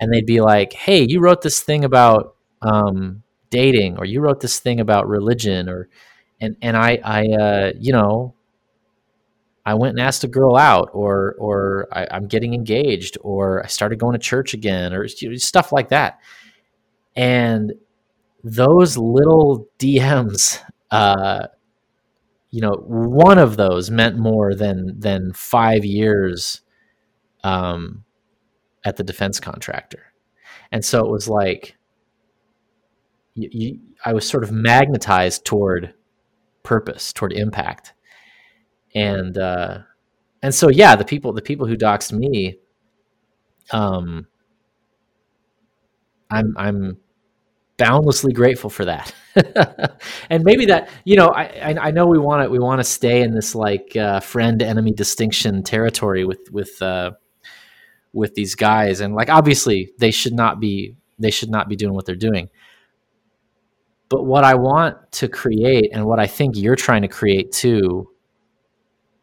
[0.00, 4.40] and they'd be like, "Hey, you wrote this thing about um, dating or you wrote
[4.40, 5.88] this thing about religion or
[6.40, 8.34] and and I I uh, you know
[9.64, 13.66] I went and asked a girl out or or I, am getting engaged or I
[13.66, 16.18] started going to church again or stuff like that."
[17.14, 17.72] And
[18.42, 21.48] those little DMs, uh,
[22.50, 26.62] you know, one of those meant more than than five years
[27.44, 28.04] um,
[28.84, 30.12] at the defense contractor,
[30.72, 31.76] and so it was like
[33.50, 35.94] you, I was sort of magnetized toward
[36.62, 37.94] purpose, toward impact,
[38.94, 39.78] and uh,
[40.42, 42.58] and so yeah, the people the people who doxed me,
[43.72, 44.26] um,
[46.30, 46.98] I'm I'm
[47.80, 49.14] boundlessly grateful for that.
[50.30, 53.22] and maybe that, you know, I, I know we want to, we want to stay
[53.22, 57.12] in this like uh, friend enemy distinction territory with, with, uh,
[58.12, 59.00] with these guys.
[59.00, 62.50] And like, obviously they should not be, they should not be doing what they're doing.
[64.10, 68.10] But what I want to create and what I think you're trying to create too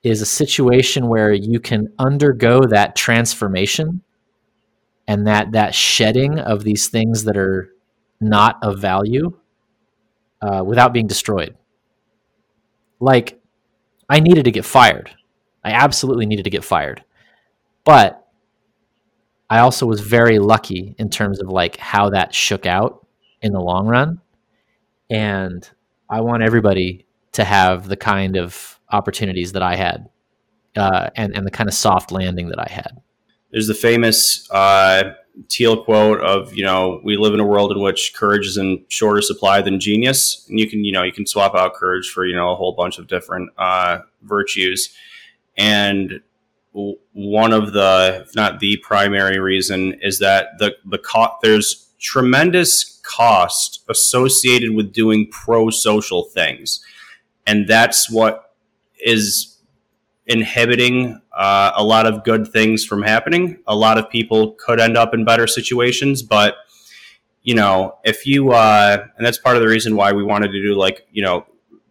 [0.01, 4.01] is a situation where you can undergo that transformation
[5.07, 7.69] and that that shedding of these things that are
[8.21, 9.37] not of value
[10.41, 11.55] uh, without being destroyed.
[12.99, 13.39] Like,
[14.09, 15.11] I needed to get fired.
[15.63, 17.03] I absolutely needed to get fired,
[17.83, 18.25] but
[19.49, 23.05] I also was very lucky in terms of like how that shook out
[23.41, 24.21] in the long run,
[25.09, 25.69] and
[26.09, 30.09] I want everybody to have the kind of opportunities that I had,
[30.75, 33.01] uh, and and the kind of soft landing that I had.
[33.51, 35.13] There's the famous uh,
[35.49, 38.83] Thiel quote of you know we live in a world in which courage is in
[38.87, 42.25] shorter supply than genius, and you can you know you can swap out courage for
[42.25, 44.95] you know a whole bunch of different uh, virtues,
[45.57, 46.21] and
[47.13, 52.96] one of the if not the primary reason is that the the co- there's tremendous
[53.07, 56.83] cost associated with doing pro social things,
[57.45, 58.53] and that's what
[58.99, 59.57] is
[60.25, 63.59] inhibiting uh, a lot of good things from happening.
[63.67, 66.55] A lot of people could end up in better situations, but
[67.43, 70.61] you know, if you uh, and that's part of the reason why we wanted to
[70.61, 71.45] do like you know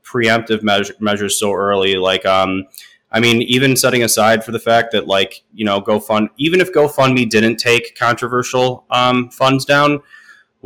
[0.06, 1.96] preemptive measure, measures so early.
[1.96, 2.66] Like, um,
[3.10, 6.72] I mean, even setting aside for the fact that like you know GoFund, even if
[6.72, 10.00] GoFundMe didn't take controversial um, funds down.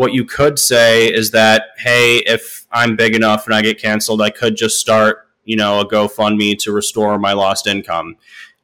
[0.00, 4.22] What you could say is that, hey, if I'm big enough and I get canceled,
[4.22, 8.16] I could just start you know, a GoFundMe to restore my lost income.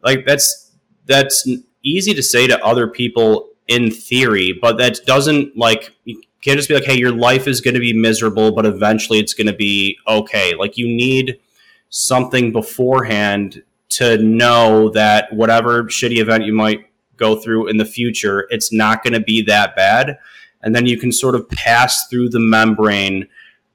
[0.04, 0.70] Like that's
[1.06, 1.48] that's
[1.82, 6.68] easy to say to other people in theory, but that doesn't like you can't just
[6.68, 9.52] be like, hey, your life is going to be miserable, but eventually it's going to
[9.52, 10.54] be okay.
[10.54, 11.40] Like you need
[11.88, 18.46] something beforehand to know that whatever shitty event you might go through in the future,
[18.50, 20.18] it's not going to be that bad.
[20.62, 23.28] And then you can sort of pass through the membrane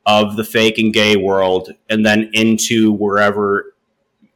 [0.06, 3.74] of the fake and gay world and then into wherever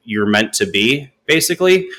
[0.04, 1.90] you're meant to be, basically.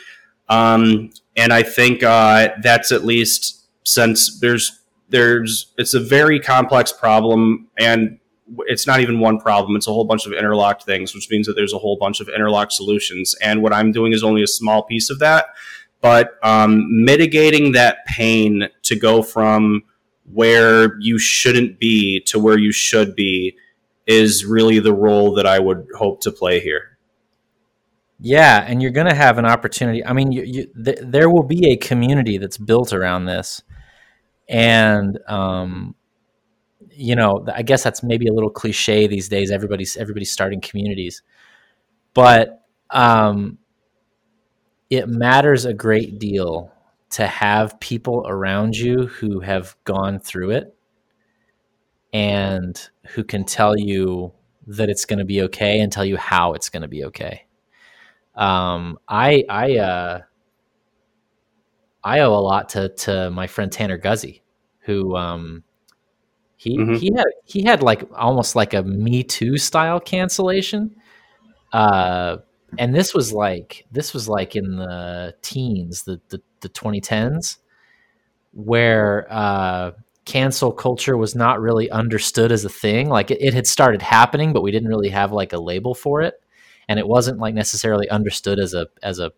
[0.48, 6.92] Um, and I think uh, that's at least since there's there's it's a very complex
[6.92, 8.18] problem and
[8.66, 9.76] it's not even one problem.
[9.76, 12.28] It's a whole bunch of interlocked things which means that there's a whole bunch of
[12.28, 13.34] interlocked solutions.
[13.42, 15.46] And what i'm doing is only a small piece of that.
[16.00, 19.82] But um, mitigating that pain to go from
[20.32, 23.56] where you shouldn't be to where you should be
[24.06, 26.96] is really the role that I would hope to play here.
[28.18, 30.04] Yeah, and you're going to have an opportunity.
[30.04, 33.62] I mean, you, you, th- there will be a community that's built around this,
[34.48, 35.94] and um,
[36.92, 39.50] you know, I guess that's maybe a little cliche these days.
[39.50, 41.22] Everybody's everybody's starting communities,
[42.14, 43.58] but um,
[44.88, 46.72] it matters a great deal
[47.10, 50.76] to have people around you who have gone through it
[52.12, 54.32] and who can tell you
[54.66, 57.46] that it's going to be okay and tell you how it's going to be okay.
[58.34, 60.20] Um, I I uh,
[62.02, 64.42] I owe a lot to to my friend Tanner Guzzi,
[64.80, 65.64] who um,
[66.56, 66.94] he mm-hmm.
[66.94, 70.96] he had he had like almost like a Me Too style cancellation.
[71.72, 72.38] Uh,
[72.78, 77.58] and this was like this was like in the teens, the the, the 2010s,
[78.52, 79.92] where uh,
[80.24, 83.08] cancel culture was not really understood as a thing.
[83.08, 86.22] Like it, it, had started happening, but we didn't really have like a label for
[86.22, 86.34] it,
[86.88, 89.32] and it wasn't like necessarily understood as a as a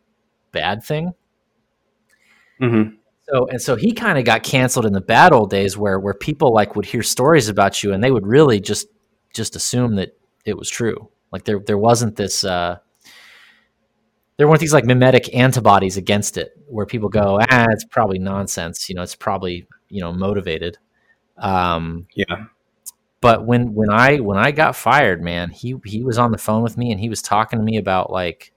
[0.52, 1.12] bad thing.
[2.60, 2.96] Mm-hmm.
[3.28, 6.14] So and so he kind of got canceled in the bad old days, where where
[6.14, 8.88] people like would hear stories about you and they would really just
[9.34, 11.10] just assume that it was true.
[11.30, 12.44] Like there there wasn't this.
[12.44, 12.78] Uh,
[14.38, 18.88] there weren't these like memetic antibodies against it where people go ah it's probably nonsense
[18.88, 20.78] you know it's probably you know motivated.
[21.36, 22.46] Um, yeah.
[23.20, 26.62] But when when I when I got fired, man, he he was on the phone
[26.62, 28.52] with me and he was talking to me about like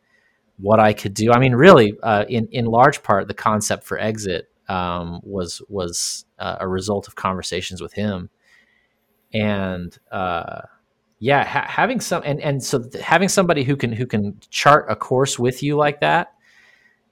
[0.57, 1.31] what I could do.
[1.31, 6.25] I mean, really, uh, in in large part, the concept for exit um, was was
[6.37, 8.29] uh, a result of conversations with him,
[9.33, 10.61] and uh,
[11.23, 14.87] yeah, ha- having some and and so th- having somebody who can who can chart
[14.89, 16.33] a course with you like that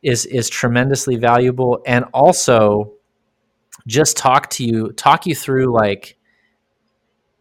[0.02, 2.94] is is tremendously valuable, and also
[3.86, 6.18] just talk to you, talk you through like,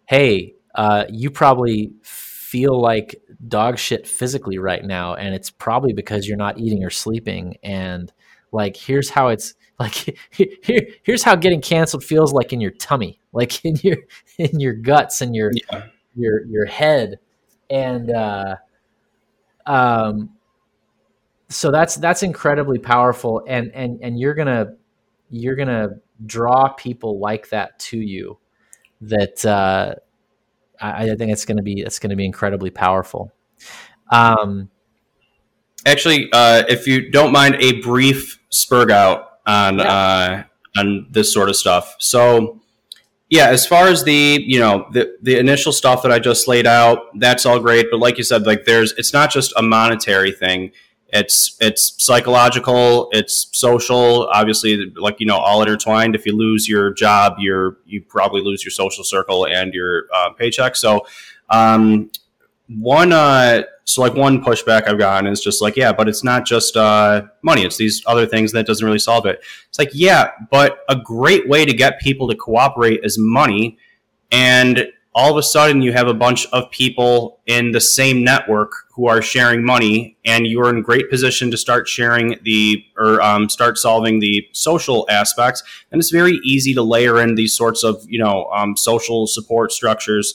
[0.07, 3.17] hey, uh, you probably feel like
[3.49, 7.57] dog shit physically right now, and it's probably because you're not eating or sleeping.
[7.63, 8.13] And
[8.53, 10.19] like, here's how it's like.
[10.31, 13.97] Here, here's how getting canceled feels like in your tummy, like in your
[14.39, 15.87] in your guts and your yeah.
[16.19, 17.19] Your your head,
[17.71, 18.57] and uh,
[19.67, 20.31] um,
[21.49, 23.43] so that's that's incredibly powerful.
[23.47, 24.75] And and and you're gonna
[25.31, 28.39] you're gonna draw people like that to you
[29.01, 29.95] that uh,
[30.81, 33.33] I, I, think it's going to be it's to be incredibly powerful.
[34.11, 34.71] Um,
[35.87, 40.45] actually, uh, if you don't mind, a brief spurg out on yeah.
[40.77, 41.97] uh, on this sort of stuff.
[41.99, 42.61] So,
[43.31, 46.67] yeah, as far as the you know the the initial stuff that I just laid
[46.67, 47.87] out, that's all great.
[47.91, 50.73] But like you said, like there's it's not just a monetary thing.
[51.11, 54.29] It's it's psychological, it's social.
[54.33, 56.15] Obviously, like you know, all intertwined.
[56.15, 60.31] If you lose your job, you're you probably lose your social circle and your uh,
[60.31, 60.77] paycheck.
[60.77, 61.07] So,
[61.51, 62.11] um,
[62.69, 66.45] one uh, so like one pushback I've gotten is just like, yeah, but it's not
[66.45, 69.43] just uh, money; it's these other things that doesn't really solve it.
[69.69, 73.79] It's like, yeah, but a great way to get people to cooperate is money,
[74.31, 78.71] and all of a sudden you have a bunch of people in the same network
[78.95, 83.49] who are sharing money and you're in great position to start sharing the or um,
[83.49, 88.05] start solving the social aspects and it's very easy to layer in these sorts of
[88.07, 90.35] you know um, social support structures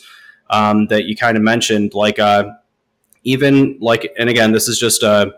[0.53, 2.45] um, that you kind of mentioned like uh,
[3.23, 5.31] even like and again this is just uh,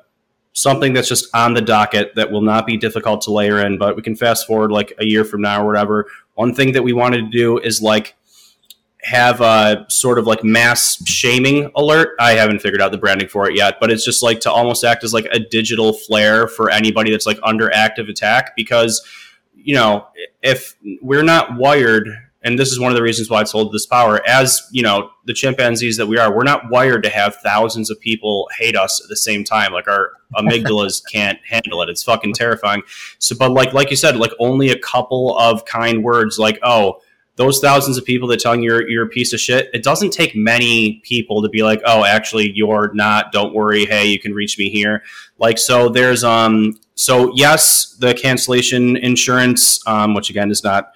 [0.53, 3.95] something that's just on the docket that will not be difficult to layer in but
[3.95, 6.05] we can fast forward like a year from now or whatever
[6.35, 8.15] one thing that we wanted to do is like
[9.05, 12.15] have a sort of like mass shaming alert.
[12.19, 14.83] I haven't figured out the branding for it yet, but it's just like to almost
[14.83, 19.05] act as like a digital flare for anybody that's like under active attack because
[19.53, 20.07] you know,
[20.43, 22.07] if we're not wired
[22.45, 25.09] and this is one of the reasons why it's hold this power as you know
[25.25, 29.01] the chimpanzees that we are we're not wired to have thousands of people hate us
[29.03, 32.81] at the same time like our amygdalas can't handle it it's fucking terrifying
[33.19, 37.01] so but like like you said like only a couple of kind words like oh
[37.37, 40.11] those thousands of people that telling you you're, you're a piece of shit, it doesn't
[40.11, 43.33] take many people to be like, oh, actually, you're not.
[43.33, 43.85] Don't worry.
[43.85, 45.03] Hey, you can reach me here.
[45.37, 50.93] Like, so there's, um, so yes, the cancellation insurance, um, which again is not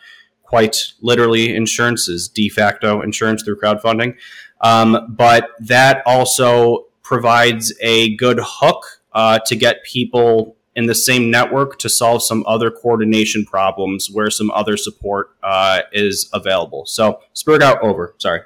[0.50, 4.16] quite literally insurance, is de facto insurance through crowdfunding.
[4.62, 8.84] Um, but that also provides a good hook
[9.14, 14.30] uh, to get people in the same network to solve some other coordination problems where
[14.30, 16.86] some other support uh, is available.
[16.86, 18.16] So spurg out over.
[18.18, 18.42] Sorry.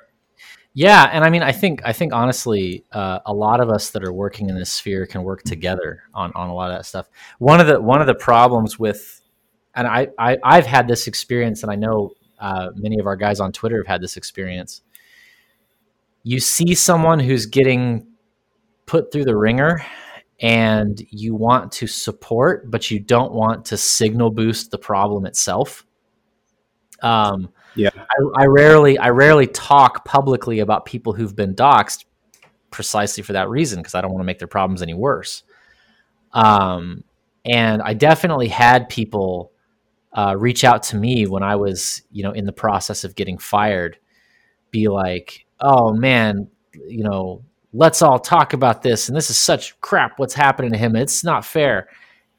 [0.76, 4.04] Yeah, and I mean, I think I think honestly, uh, a lot of us that
[4.04, 7.08] are working in this sphere can work together on on a lot of that stuff.
[7.38, 9.22] One of the one of the problems with,
[9.76, 13.39] and I, I I've had this experience, and I know uh, many of our guys
[13.39, 14.82] on Twitter have had this experience.
[16.24, 18.07] You see someone who's getting
[18.86, 19.86] put through the ringer
[20.41, 25.86] and you want to support, but you don't want to signal boost the problem itself.
[27.01, 32.03] Um, yeah, I, I, rarely, I rarely talk publicly about people who've been doxxed,
[32.71, 35.43] precisely for that reason, because I don't want to make their problems any worse.
[36.34, 37.05] Um,
[37.45, 39.53] and I definitely had people
[40.14, 43.38] uh, reach out to me when I was, you know, in the process of getting
[43.38, 43.97] fired,
[44.72, 46.47] be like, "Oh man,
[46.88, 47.43] you know,
[47.74, 51.24] let's all talk about this and this is such crap what's happening to him it's
[51.24, 51.89] not fair.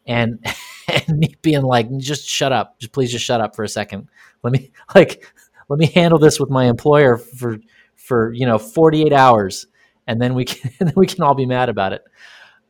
[0.06, 0.44] And
[0.88, 4.08] and me being like just shut up just please just shut up for a second.
[4.42, 5.26] Let me like
[5.68, 7.58] let me handle this with my employer for
[7.96, 9.66] for you know 48 hours
[10.06, 12.02] and then we can then we can all be mad about it.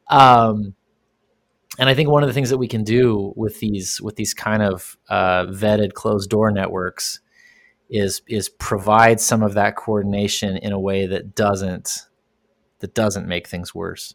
[0.09, 0.74] Um
[1.79, 4.35] and I think one of the things that we can do with these with these
[4.35, 7.20] kind of uh, vetted closed door networks
[7.91, 12.07] is is provide some of that coordination in a way that doesn't
[12.79, 14.14] that doesn't make things worse.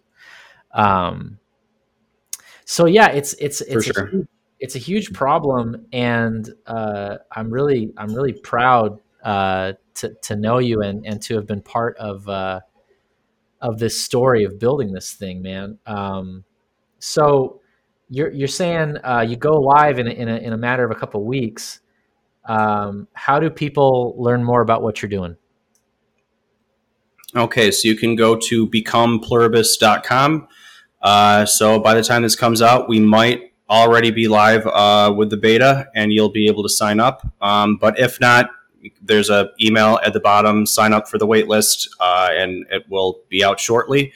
[0.73, 1.39] Um,
[2.65, 4.05] so yeah, it's it's it's sure.
[4.05, 4.27] a,
[4.59, 10.59] it's a huge problem, and uh, I'm really I'm really proud uh, to to know
[10.59, 12.61] you and and to have been part of uh,
[13.61, 15.79] of this story of building this thing, man.
[15.85, 16.45] Um,
[16.99, 17.61] so
[18.09, 20.91] you're you're saying uh, you go live in a, in a, in a matter of
[20.91, 21.79] a couple of weeks.
[22.45, 25.35] Um, how do people learn more about what you're doing?
[27.35, 30.47] Okay, so you can go to becomepluribus.com.
[31.01, 35.29] Uh, so by the time this comes out, we might already be live uh, with
[35.29, 37.31] the beta, and you'll be able to sign up.
[37.39, 38.49] Um, but if not,
[39.01, 40.65] there's a email at the bottom.
[40.65, 44.11] Sign up for the waitlist, uh, and it will be out shortly.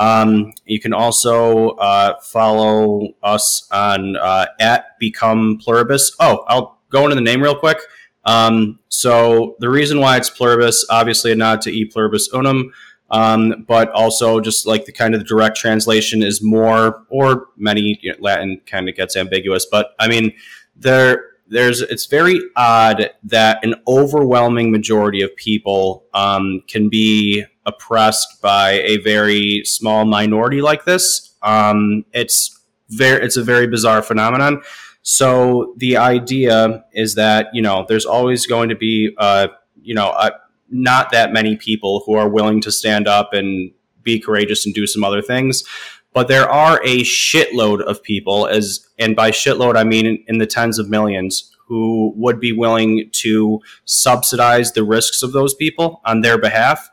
[0.00, 6.16] Um, you can also uh, follow us on uh, at Become Pluribus.
[6.18, 7.78] Oh, I'll go into the name real quick.
[8.24, 12.72] Um, so the reason why it's pluribus, obviously a nod to e pluribus unum,
[13.10, 17.98] um, but also just like the kind of the direct translation is more or many
[18.00, 20.32] you know, Latin kind of gets ambiguous, but I mean
[20.76, 28.40] there there's it's very odd that an overwhelming majority of people um, can be oppressed
[28.42, 31.34] by a very small minority like this.
[31.42, 32.58] Um, it's
[32.88, 34.62] very it's a very bizarre phenomenon.
[35.02, 39.48] So the idea is that you know there's always going to be uh,
[39.80, 40.30] you know uh,
[40.70, 44.86] not that many people who are willing to stand up and be courageous and do
[44.86, 45.64] some other things.
[46.12, 50.38] but there are a shitload of people, as and by shitload I mean in, in
[50.38, 56.00] the tens of millions, who would be willing to subsidize the risks of those people
[56.04, 56.89] on their behalf.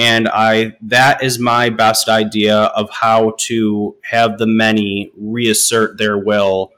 [0.00, 6.16] And I that is my best idea of how to have the many reassert their
[6.16, 6.72] will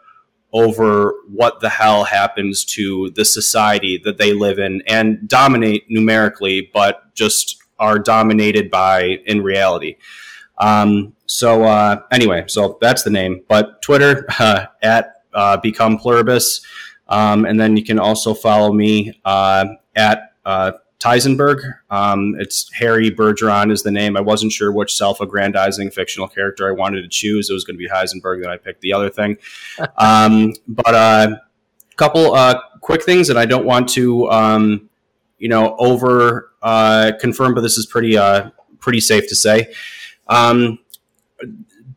[0.53, 6.69] over what the hell happens to the society that they live in and dominate numerically,
[6.75, 9.95] but just are dominated by in reality.
[10.59, 13.45] Um, so uh, anyway, so that's the name.
[13.47, 16.61] But Twitter uh, at uh, Become Pluribus,
[17.07, 21.79] um, and then you can also follow me uh, at uh, Teisenberg.
[21.91, 24.17] Um, it's Harry Bergeron is the name.
[24.17, 27.51] I wasn't sure which self-aggrandizing fictional character I wanted to choose.
[27.51, 28.43] It was going to be Heisenberg.
[28.43, 29.37] Then I picked the other thing.
[29.97, 31.37] um, but a uh,
[31.97, 34.91] couple uh, quick things that I don't want to, um,
[35.39, 39.73] you know, over uh, confirm, but this is pretty uh, pretty safe to say.
[40.29, 40.79] Um,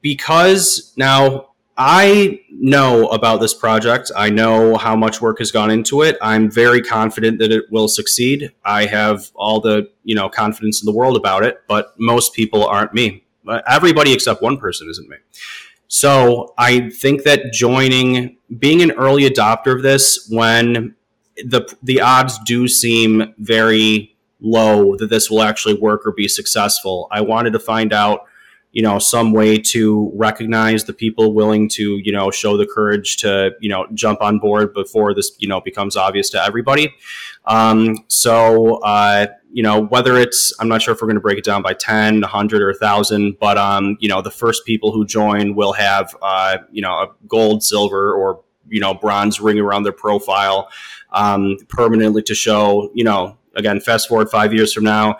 [0.01, 4.11] because now I know about this project.
[4.15, 6.17] I know how much work has gone into it.
[6.21, 8.51] I'm very confident that it will succeed.
[8.63, 12.65] I have all the, you know, confidence in the world about it, but most people
[12.65, 13.25] aren't me.
[13.67, 15.17] Everybody except one person isn't me.
[15.87, 20.95] So I think that joining, being an early adopter of this when
[21.43, 27.07] the the odds do seem very low that this will actually work or be successful.
[27.11, 28.21] I wanted to find out
[28.75, 33.15] you know some way to recognize the people willing to you know show the courage
[33.17, 36.93] to you know jump on board before this you know becomes obvious to everybody.
[37.45, 41.37] Um, so uh, you know whether it's i'm not sure if we're going to break
[41.37, 45.05] it down by 10 100 or 1000 but um, you know the first people who
[45.05, 49.83] join will have uh, you know a gold silver or you know bronze ring around
[49.83, 50.69] their profile
[51.13, 55.15] um, permanently to show you know again fast forward five years from now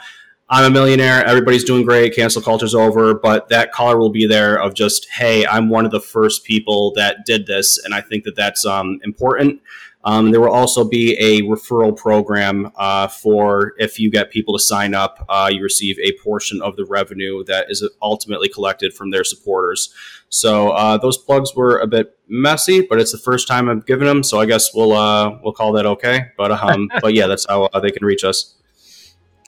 [0.47, 1.25] I'm a millionaire.
[1.25, 2.15] Everybody's doing great.
[2.15, 5.91] Cancel culture's over, but that color will be there of just, hey, I'm one of
[5.91, 9.61] the first people that did this, and I think that that's um, important.
[10.03, 14.63] Um, there will also be a referral program uh, for if you get people to
[14.63, 19.09] sign up, uh, you receive a portion of the revenue that is ultimately collected from
[19.09, 19.91] their supporters.
[20.29, 24.05] So uh, those plugs were a bit messy, but it's the first time I've given
[24.05, 26.27] them, so I guess we'll uh, we'll call that okay.
[26.37, 28.53] But um, but yeah, that's how uh, they can reach us.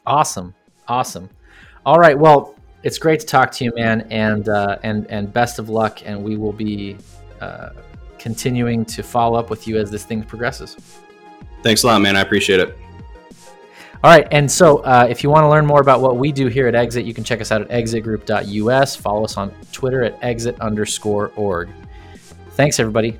[0.08, 0.56] Awesome.
[0.88, 1.29] Awesome.
[1.85, 2.17] All right.
[2.17, 6.05] Well, it's great to talk to you, man, and uh, and and best of luck.
[6.05, 6.97] And we will be
[7.41, 7.69] uh,
[8.17, 10.75] continuing to follow up with you as this thing progresses.
[11.63, 12.15] Thanks a lot, man.
[12.15, 12.77] I appreciate it.
[14.03, 16.47] All right, and so uh, if you want to learn more about what we do
[16.47, 18.95] here at Exit, you can check us out at exitgroup.us.
[18.95, 21.69] Follow us on Twitter at exit underscore org.
[22.51, 23.17] Thanks, everybody.